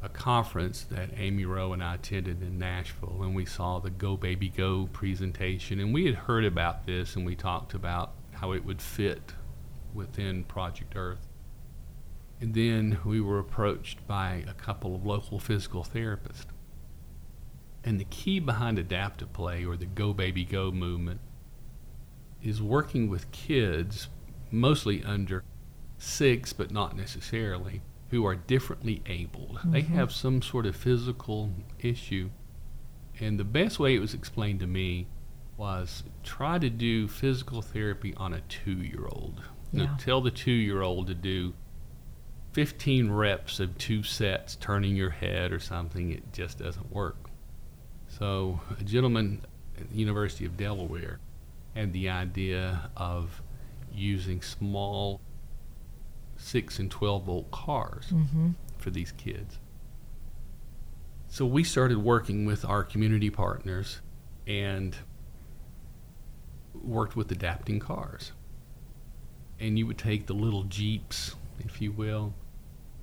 a 0.01 0.09
conference 0.09 0.83
that 0.83 1.09
Amy 1.15 1.45
Rowe 1.45 1.73
and 1.73 1.83
I 1.83 1.95
attended 1.95 2.41
in 2.41 2.57
Nashville, 2.57 3.21
and 3.21 3.35
we 3.35 3.45
saw 3.45 3.79
the 3.79 3.89
Go 3.89 4.17
Baby 4.17 4.49
Go 4.49 4.89
presentation. 4.91 5.79
And 5.79 5.93
we 5.93 6.05
had 6.05 6.15
heard 6.15 6.45
about 6.45 6.85
this, 6.85 7.15
and 7.15 7.25
we 7.25 7.35
talked 7.35 7.73
about 7.73 8.13
how 8.31 8.53
it 8.53 8.65
would 8.65 8.81
fit 8.81 9.33
within 9.93 10.43
Project 10.45 10.93
Earth. 10.95 11.27
And 12.39 12.55
then 12.55 12.97
we 13.05 13.21
were 13.21 13.37
approached 13.37 14.07
by 14.07 14.43
a 14.47 14.53
couple 14.53 14.95
of 14.95 15.05
local 15.05 15.39
physical 15.39 15.83
therapists. 15.83 16.45
And 17.83 17.99
the 17.99 18.05
key 18.05 18.39
behind 18.39 18.79
adaptive 18.79 19.33
Play, 19.33 19.65
or 19.65 19.77
the 19.77 19.85
Go 19.85 20.13
Baby 20.13 20.43
Go 20.43 20.71
movement, 20.71 21.19
is 22.41 22.59
working 22.59 23.07
with 23.07 23.31
kids, 23.31 24.07
mostly 24.49 25.03
under 25.03 25.43
six, 25.99 26.53
but 26.53 26.71
not 26.71 26.97
necessarily, 26.97 27.81
who 28.11 28.25
are 28.25 28.35
differently 28.35 29.01
abled. 29.05 29.59
They 29.63 29.81
mm-hmm. 29.81 29.95
have 29.95 30.11
some 30.11 30.41
sort 30.41 30.65
of 30.65 30.75
physical 30.75 31.49
issue, 31.79 32.29
And 33.19 33.39
the 33.39 33.45
best 33.45 33.79
way 33.79 33.95
it 33.95 33.99
was 33.99 34.13
explained 34.13 34.59
to 34.59 34.67
me 34.67 35.07
was 35.55 36.03
try 36.23 36.59
to 36.59 36.69
do 36.69 37.07
physical 37.07 37.61
therapy 37.61 38.13
on 38.17 38.33
a 38.33 38.41
two 38.41 38.73
year 38.73 39.07
old. 39.09 39.41
Yeah. 39.71 39.95
Tell 39.97 40.19
the 40.19 40.31
two 40.31 40.51
year 40.51 40.81
old 40.81 41.07
to 41.07 41.13
do 41.13 41.53
15 42.51 43.09
reps 43.09 43.61
of 43.61 43.77
two 43.77 44.03
sets 44.03 44.57
turning 44.57 44.95
your 44.95 45.11
head 45.11 45.53
or 45.53 45.59
something. 45.59 46.11
It 46.11 46.33
just 46.33 46.59
doesn't 46.59 46.91
work. 46.91 47.29
So, 48.09 48.59
a 48.77 48.83
gentleman 48.83 49.45
at 49.79 49.89
the 49.89 49.95
University 49.95 50.45
of 50.45 50.57
Delaware 50.57 51.19
had 51.75 51.93
the 51.93 52.09
idea 52.09 52.89
of 52.97 53.41
using 53.93 54.41
small 54.41 55.21
6 56.41 56.79
and 56.79 56.89
12 56.91 57.23
volt 57.25 57.51
cars 57.51 58.07
Mm-hmm. 58.11 58.49
for 58.77 58.89
these 58.89 59.11
kids. 59.11 59.59
So 61.27 61.45
we 61.45 61.63
started 61.63 61.99
working 61.99 62.45
with 62.45 62.65
our 62.65 62.83
community 62.83 63.29
partners 63.29 64.01
and 64.47 64.95
worked 66.73 67.15
with 67.15 67.31
adapting 67.31 67.79
cars. 67.79 68.31
And 69.59 69.77
you 69.77 69.85
would 69.87 69.97
take 69.97 70.25
the 70.27 70.33
little 70.33 70.63
Jeeps, 70.63 71.35
if 71.59 71.81
you 71.81 71.91
will. 71.91 72.33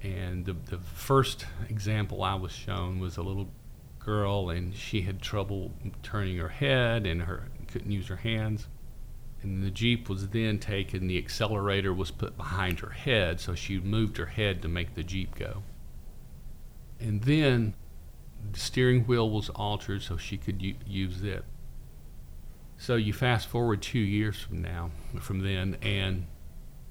And 0.03 0.45
the, 0.45 0.53
the 0.53 0.79
first 0.79 1.47
example 1.69 2.23
I 2.23 2.35
was 2.35 2.53
shown 2.53 2.99
was 2.99 3.17
a 3.17 3.23
little 3.23 3.49
girl, 3.99 4.51
and 4.51 4.75
she 4.75 5.03
had 5.03 5.23
trouble 5.23 5.73
turning 6.03 6.37
her 6.39 6.49
head 6.49 7.07
and 7.07 7.23
her 7.23 7.49
couldn't 7.69 7.91
use 7.91 8.09
her 8.09 8.17
hands. 8.17 8.67
And 9.43 9.63
the 9.63 9.71
Jeep 9.71 10.09
was 10.09 10.29
then 10.29 10.59
taken, 10.59 11.07
the 11.07 11.19
accelerator 11.19 11.95
was 11.95 12.11
put 12.11 12.37
behind 12.37 12.81
her 12.81 12.91
head, 12.91 13.39
so 13.41 13.55
she 13.55 13.79
moved 13.79 14.17
her 14.17 14.27
head 14.27 14.63
to 14.63 14.69
make 14.69 14.95
the 14.95 15.05
Jeep 15.05 15.35
go. 15.37 15.63
And 16.99 17.23
then 17.23 17.75
the 18.53 18.59
steering 18.59 19.05
wheel 19.05 19.31
was 19.31 19.49
altered 19.51 20.03
so 20.03 20.17
she 20.17 20.37
could 20.39 20.61
u- 20.61 20.75
use 20.87 21.23
it. 21.23 21.45
So 22.79 22.97
you 22.97 23.13
fast 23.13 23.47
forward 23.49 23.81
two 23.83 23.99
years 24.01 24.41
from 24.41 24.61
now, 24.63 24.91
from 25.21 25.41
then, 25.41 25.77
and 25.83 26.27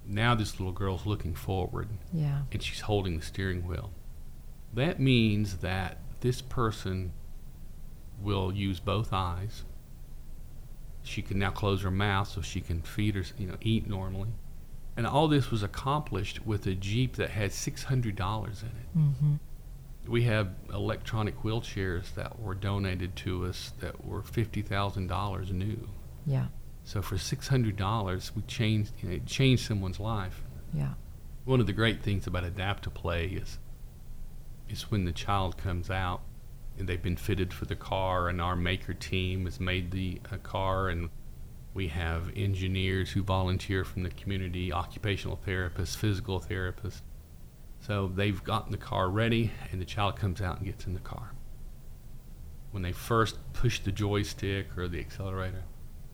now 0.05 0.33
this 0.35 0.57
little 0.59 0.73
girl's 0.73 1.05
looking 1.05 1.33
forward 1.35 1.89
Yeah. 2.13 2.43
and 2.51 2.63
she's 2.63 2.81
holding 2.81 3.17
the 3.17 3.25
steering 3.25 3.67
wheel. 3.67 3.91
That 4.73 4.99
means 5.01 5.57
that 5.57 5.99
this 6.21 6.41
person 6.41 7.11
will 8.21 8.53
use 8.53 8.79
both 8.79 9.11
eyes. 9.11 9.63
She 11.07 11.21
can 11.21 11.39
now 11.39 11.51
close 11.51 11.81
her 11.83 11.91
mouth 11.91 12.27
so 12.27 12.41
she 12.41 12.61
can 12.61 12.81
feed 12.81 13.15
her, 13.15 13.23
you 13.37 13.47
know, 13.47 13.57
eat 13.61 13.87
normally. 13.87 14.29
And 14.95 15.07
all 15.07 15.27
this 15.27 15.51
was 15.51 15.63
accomplished 15.63 16.45
with 16.45 16.65
a 16.67 16.73
Jeep 16.73 17.15
that 17.15 17.29
had 17.29 17.51
$600 17.51 18.05
in 18.05 18.09
it. 18.09 18.97
Mm-hmm. 18.97 19.33
We 20.07 20.23
have 20.23 20.49
electronic 20.73 21.43
wheelchairs 21.43 22.13
that 22.15 22.39
were 22.39 22.55
donated 22.55 23.15
to 23.17 23.45
us 23.45 23.73
that 23.79 24.05
were 24.05 24.21
$50,000 24.21 25.51
new. 25.51 25.89
Yeah. 26.25 26.47
So 26.83 27.01
for 27.01 27.15
$600, 27.15 28.35
we 28.35 28.41
changed, 28.43 28.91
you 29.01 29.09
know, 29.09 29.15
it 29.15 29.25
changed 29.25 29.65
someone's 29.65 29.99
life. 29.99 30.43
Yeah. 30.73 30.93
One 31.45 31.59
of 31.59 31.67
the 31.67 31.73
great 31.73 32.01
things 32.01 32.27
about 32.27 32.43
Adapt-A-Play 32.43 33.27
is 33.27 33.59
is 34.69 34.91
when 34.91 35.05
the 35.05 35.11
child 35.11 35.57
comes 35.57 35.89
out 35.89 36.21
they've 36.85 37.01
been 37.01 37.17
fitted 37.17 37.53
for 37.53 37.65
the 37.65 37.75
car 37.75 38.29
and 38.29 38.39
our 38.41 38.55
maker 38.55 38.93
team 38.93 39.45
has 39.45 39.59
made 39.59 39.91
the 39.91 40.21
uh, 40.31 40.37
car 40.37 40.89
and 40.89 41.09
we 41.73 41.87
have 41.87 42.29
engineers 42.35 43.11
who 43.11 43.23
volunteer 43.23 43.83
from 43.83 44.03
the 44.03 44.09
community, 44.11 44.71
occupational 44.73 45.39
therapists, 45.47 45.95
physical 45.95 46.39
therapists. 46.39 47.01
So 47.79 48.07
they've 48.07 48.43
gotten 48.43 48.71
the 48.71 48.77
car 48.77 49.09
ready 49.09 49.51
and 49.71 49.79
the 49.79 49.85
child 49.85 50.15
comes 50.15 50.41
out 50.41 50.57
and 50.57 50.65
gets 50.65 50.85
in 50.85 50.93
the 50.93 50.99
car. 50.99 51.33
When 52.71 52.83
they 52.83 52.91
first 52.91 53.37
push 53.53 53.79
the 53.79 53.91
joystick 53.91 54.77
or 54.77 54.87
the 54.87 54.99
accelerator, 54.99 55.63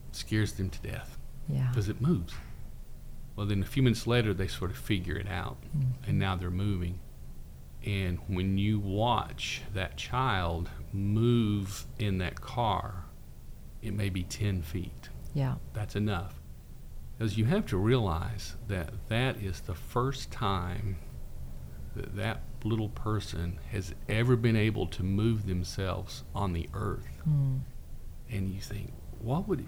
it 0.08 0.16
scares 0.16 0.52
them 0.52 0.70
to 0.70 0.80
death 0.80 1.18
Yeah. 1.48 1.68
because 1.68 1.88
it 1.88 2.00
moves. 2.00 2.34
Well, 3.36 3.46
then 3.46 3.62
a 3.62 3.66
few 3.66 3.82
minutes 3.82 4.06
later, 4.06 4.32
they 4.32 4.46
sort 4.46 4.70
of 4.70 4.76
figure 4.76 5.16
it 5.16 5.26
out, 5.28 5.56
and 6.06 6.18
now 6.20 6.36
they're 6.36 6.50
moving. 6.52 7.00
And 7.84 8.18
when 8.28 8.56
you 8.56 8.78
watch 8.80 9.62
that 9.74 9.96
child 9.96 10.70
move 10.92 11.84
in 11.98 12.18
that 12.18 12.40
car, 12.40 13.04
it 13.82 13.92
may 13.92 14.08
be 14.08 14.22
10 14.22 14.62
feet. 14.62 15.10
Yeah. 15.34 15.56
That's 15.74 15.94
enough. 15.96 16.40
Because 17.18 17.36
you 17.36 17.44
have 17.44 17.66
to 17.66 17.76
realize 17.76 18.56
that 18.68 18.90
that 19.08 19.36
is 19.36 19.60
the 19.60 19.74
first 19.74 20.30
time 20.30 20.96
that 21.94 22.16
that 22.16 22.42
little 22.64 22.88
person 22.88 23.58
has 23.70 23.94
ever 24.08 24.34
been 24.36 24.56
able 24.56 24.86
to 24.88 25.02
move 25.02 25.46
themselves 25.46 26.24
on 26.34 26.52
the 26.52 26.68
earth 26.74 27.20
Mm. 27.28 27.60
and 28.30 28.50
you 28.50 28.60
think, 28.60 28.92
what 29.20 29.46
would 29.46 29.66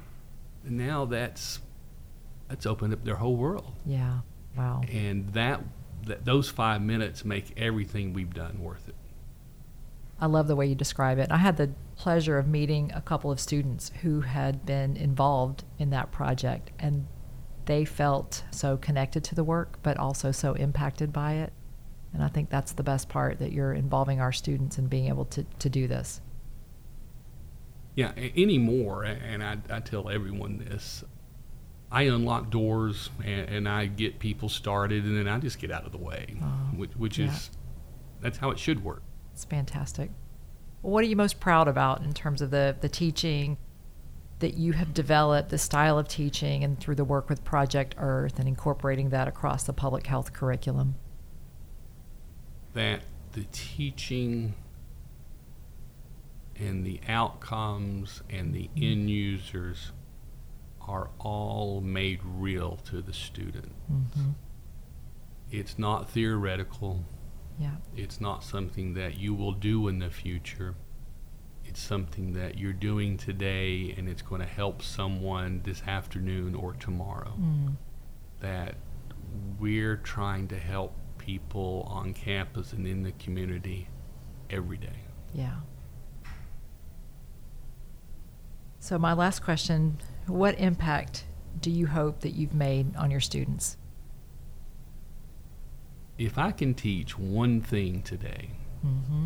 now 0.65 1.05
that's 1.05 1.61
that's 2.49 2.65
opened 2.67 2.93
up 2.95 3.05
their 3.05 3.17
whole 3.17 3.37
world, 3.37 3.73
Yeah. 3.85 4.21
Wow. 4.57 4.83
and 4.91 5.29
that, 5.35 5.63
that 6.07 6.25
those 6.25 6.49
five 6.49 6.83
minutes 6.83 7.25
make 7.25 7.53
everything 7.57 8.13
we've 8.13 8.35
done 8.35 8.61
worth 8.61 8.89
it. 8.89 8.95
I 10.19 10.27
love 10.27 10.49
the 10.49 10.57
way 10.57 10.67
you 10.67 10.75
describe 10.75 11.19
it. 11.19 11.31
I 11.31 11.37
had 11.37 11.59
the 11.59 11.73
pleasure 11.97 12.39
of 12.39 12.49
meeting 12.49 12.91
a 12.95 13.03
couple 13.03 13.31
of 13.31 13.39
students 13.39 13.93
who 14.03 14.23
had 14.23 14.65
been 14.65 14.97
involved 14.97 15.65
in 15.79 15.91
that 15.91 16.11
project, 16.11 16.71
and 16.79 17.07
they 17.67 17.85
felt 17.85 18.45
so 18.51 18.77
connected 18.77 19.25
to 19.25 19.35
the 19.35 19.45
work, 19.45 19.79
but 19.83 19.99
also 19.99 20.33
so 20.33 20.55
impacted 20.55 21.13
by 21.13 21.35
it. 21.35 21.53
And 22.15 22.23
I 22.23 22.29
think 22.29 22.49
that's 22.49 22.73
the 22.73 22.83
best 22.83 23.11
part 23.11 23.39
that 23.41 23.53
you're 23.53 23.75
involving 23.75 24.21
our 24.21 24.33
students 24.33 24.79
in 24.79 24.87
being 24.87 25.09
able 25.09 25.27
to, 25.27 25.45
to 25.59 25.69
do 25.69 25.87
this. 25.87 26.23
Yeah, 27.95 28.13
anymore, 28.17 29.05
and 29.05 29.43
I, 29.43 29.59
I 29.71 29.81
tell 29.81 30.09
everyone 30.09 30.59
this. 30.59 31.05
I 31.91 32.03
unlock 32.03 32.51
doors 32.51 33.11
and, 33.25 33.49
and 33.49 33.69
I 33.69 33.87
get 33.87 34.19
people 34.19 34.49
started, 34.49 35.05
and 35.05 35.17
then 35.17 35.29
I 35.29 35.39
just 35.39 35.59
get 35.59 35.71
out 35.71 35.87
of 35.87 35.93
the 35.93 35.99
way, 35.99 36.37
Oh, 36.43 36.47
which, 36.77 36.91
which 36.97 37.19
yeah. 37.19 37.27
is 37.29 37.51
that's 38.21 38.39
how 38.39 38.51
it 38.51 38.59
should 38.59 38.83
work. 38.83 39.03
It's 39.33 39.45
fantastic. 39.45 40.11
What 40.83 41.05
are 41.05 41.07
you 41.07 41.17
most 41.17 41.39
proud 41.41 41.69
about 41.69 42.03
in 42.03 42.13
terms 42.13 42.43
of 42.43 42.51
the, 42.51 42.77
the 42.81 42.89
teaching 42.89 43.57
that 44.39 44.55
you 44.55 44.73
have 44.73 44.93
developed, 44.95 45.49
the 45.51 45.59
style 45.59 45.99
of 45.99 46.09
teaching, 46.09 46.63
and 46.65 46.79
through 46.79 46.95
the 46.97 47.05
work 47.05 47.29
with 47.29 47.45
Project 47.45 47.95
Earth 47.99 48.39
and 48.39 48.47
incorporating 48.49 49.11
that 49.11 49.29
across 49.29 49.65
the 49.65 49.73
public 49.73 50.07
health 50.07 50.33
curriculum? 50.33 50.97
that 52.75 53.01
the 53.33 53.45
teaching 53.53 54.53
and 56.59 56.85
the 56.85 57.01
outcomes 57.09 58.23
and 58.29 58.53
the 58.55 58.69
end 58.77 59.09
users 59.09 59.93
are 60.87 61.11
all 61.19 61.81
made 61.81 62.21
real 62.25 62.77
to 62.85 63.03
the 63.03 63.13
student. 63.13 63.73
Mm-hmm. 63.91 64.31
It's 65.51 65.79
not 65.79 66.09
theoretical. 66.09 67.05
Yeah. 67.59 67.77
It's 67.97 68.21
not 68.21 68.45
something 68.45 68.95
that 68.95 69.19
you 69.19 69.35
will 69.35 69.53
do 69.53 69.89
in 69.89 69.99
the 69.99 70.11
future. 70.11 70.75
It's 71.65 71.81
something 71.81 72.33
that 72.35 72.59
you're 72.59 72.73
doing 72.73 73.17
today 73.17 73.95
and 73.97 74.09
it's 74.09 74.23
going 74.23 74.41
to 74.41 74.47
help 74.47 74.83
someone 74.83 75.63
this 75.65 75.83
afternoon 75.87 76.55
or 76.55 76.75
tomorrow. 76.75 77.35
Mm. 77.41 77.77
That 78.41 78.77
we're 79.59 79.97
trying 79.97 80.49
to 80.49 80.59
help 80.59 80.95
people 81.19 81.89
on 81.91 82.15
campus 82.15 82.73
and 82.73 82.87
in 82.87 83.03
the 83.03 83.13
community 83.13 83.89
every 84.51 84.77
day. 84.77 85.01
Yeah. 85.35 85.57
So, 88.87 89.01
my 89.01 89.15
last 89.15 89.43
question 89.43 89.99
what 90.29 90.57
impact 90.61 91.25
do 91.61 91.73
you 91.73 91.89
hope 91.89 92.21
that 92.21 92.35
you've 92.35 92.55
made 92.55 92.95
on 92.95 93.11
your 93.11 93.19
students? 93.19 93.77
If 96.19 96.39
I 96.39 96.53
can 96.53 96.73
teach 96.73 97.19
one 97.19 97.61
thing 97.61 98.03
today 98.03 98.51
Mm-hmm. 98.87 99.25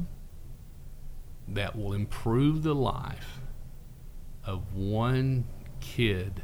that 1.49 1.77
will 1.77 1.93
improve 1.93 2.63
the 2.63 2.75
life 2.75 3.41
of 4.47 4.73
one 4.73 5.45
kid 5.81 6.43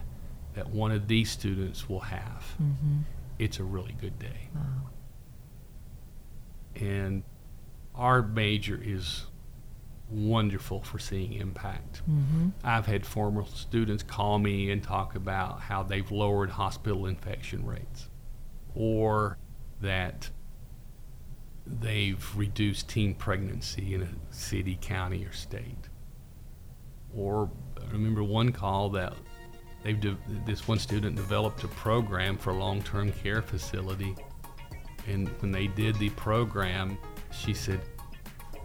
that 0.52 0.68
one 0.68 0.90
of 0.92 1.08
these 1.08 1.30
students 1.30 1.88
will 1.88 2.00
have, 2.00 2.44
Mm-hmm. 2.62 2.98
it's 3.38 3.58
a 3.58 3.64
really 3.64 3.96
good 3.98 4.18
day. 4.18 4.50
Wow. 4.54 4.90
And 6.74 7.22
our 7.94 8.20
major 8.20 8.78
is 8.82 9.24
wonderful 10.08 10.82
for 10.82 10.98
seeing 10.98 11.32
impact. 11.34 12.02
Mm-hmm. 12.08 12.48
I've 12.62 12.86
had 12.86 13.04
former 13.04 13.44
students 13.44 14.02
call 14.02 14.38
me 14.38 14.70
and 14.70 14.82
talk 14.82 15.14
about 15.14 15.60
how 15.60 15.82
they've 15.82 16.10
lowered 16.10 16.50
hospital 16.50 17.06
infection 17.06 17.64
rates 17.66 18.08
or 18.74 19.38
that 19.80 20.30
they've 21.66 22.24
reduced 22.36 22.88
teen 22.88 23.14
pregnancy 23.14 23.94
in 23.94 24.02
a 24.02 24.08
city, 24.30 24.78
county, 24.80 25.24
or 25.24 25.32
state. 25.32 25.88
Or 27.14 27.50
I 27.80 27.90
remember 27.92 28.22
one 28.22 28.52
call 28.52 28.90
that 28.90 29.14
they've 29.82 30.00
de- 30.00 30.18
this 30.44 30.68
one 30.68 30.78
student 30.78 31.16
developed 31.16 31.64
a 31.64 31.68
program 31.68 32.36
for 32.36 32.50
a 32.50 32.54
long-term 32.54 33.12
care 33.12 33.42
facility 33.42 34.14
and 35.06 35.28
when 35.40 35.52
they 35.52 35.68
did 35.68 35.96
the 35.96 36.10
program, 36.10 36.98
she 37.30 37.54
said, 37.54 37.80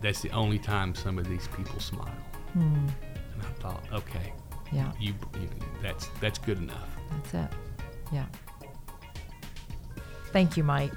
that's 0.01 0.21
the 0.21 0.29
only 0.31 0.57
time 0.59 0.95
some 0.95 1.17
of 1.17 1.27
these 1.29 1.47
people 1.55 1.79
smile. 1.79 2.07
Hmm. 2.53 2.61
And 2.63 3.41
I 3.41 3.61
thought, 3.61 3.83
okay, 3.93 4.33
Yeah, 4.71 4.91
you, 4.99 5.13
you 5.39 5.47
that's 5.81 6.07
that's 6.19 6.39
good 6.39 6.57
enough. 6.57 6.87
that's 7.11 7.33
it. 7.33 7.57
Yeah. 8.11 8.25
Thank 10.33 10.57
you, 10.57 10.63
Mike. 10.63 10.93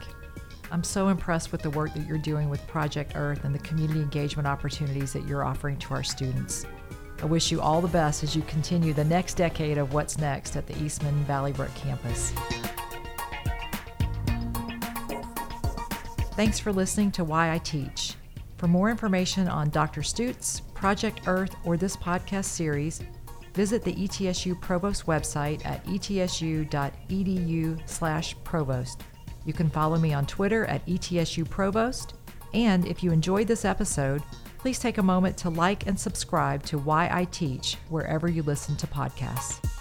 I'm 0.71 0.83
so 0.85 1.09
impressed 1.09 1.53
with 1.53 1.62
the 1.62 1.71
work 1.71 1.93
that 1.95 2.07
you're 2.07 2.19
doing 2.19 2.49
with 2.49 2.64
Project 2.67 3.12
Earth 3.14 3.45
and 3.45 3.55
the 3.55 3.59
community 3.61 4.01
engagement 4.01 4.49
opportunities 4.49 5.12
that 5.12 5.25
you're 5.27 5.45
offering 5.45 5.77
to 5.79 5.95
our 5.95 6.03
students. 6.03 6.67
I 7.23 7.27
wish 7.27 7.53
you 7.53 7.61
all 7.61 7.81
the 7.81 7.88
best 7.88 8.23
as 8.25 8.35
you 8.35 8.43
continue 8.43 8.93
the 8.93 9.05
next 9.05 9.35
decade 9.35 9.79
of 9.79 9.93
what's 9.93 10.19
next 10.19 10.57
at 10.57 10.67
the 10.67 10.77
Eastman 10.83 11.25
Valleybrook 11.29 11.73
campus. 11.77 12.33
Thanks 16.37 16.59
for 16.59 16.73
listening 16.73 17.12
to 17.12 17.25
Why 17.25 17.53
I 17.53 17.59
Teach. 17.59 18.14
For 18.64 18.68
more 18.68 18.88
information 18.88 19.46
on 19.46 19.68
Dr. 19.68 20.03
Stoots, 20.03 20.61
Project 20.72 21.20
Earth, 21.27 21.55
or 21.66 21.77
this 21.77 21.98
podcast 21.98 22.46
series, 22.46 23.03
visit 23.53 23.85
the 23.85 23.92
ETSU 23.92 24.59
Provost 24.59 25.05
website 25.05 25.62
at 25.66 25.87
E 25.87 25.98
etsu.edu/provost. 26.18 29.03
You 29.44 29.53
can 29.53 29.68
follow 29.68 29.98
me 29.98 30.14
on 30.14 30.24
Twitter 30.24 30.64
at 30.64 30.87
ETSU 30.87 31.44
Provost, 31.44 32.14
and 32.55 32.87
if 32.87 33.03
you 33.03 33.12
enjoyed 33.12 33.48
this 33.48 33.66
episode, 33.66 34.22
please 34.57 34.79
take 34.79 34.96
a 34.96 35.03
moment 35.03 35.37
to 35.37 35.50
like 35.50 35.87
and 35.87 36.00
subscribe 36.00 36.62
to 36.62 36.79
Why 36.79 37.11
I 37.12 37.27
Teach 37.27 37.77
wherever 37.90 38.31
you 38.31 38.42
listen 38.42 38.77
to 38.77 38.87
podcasts. 38.87 39.73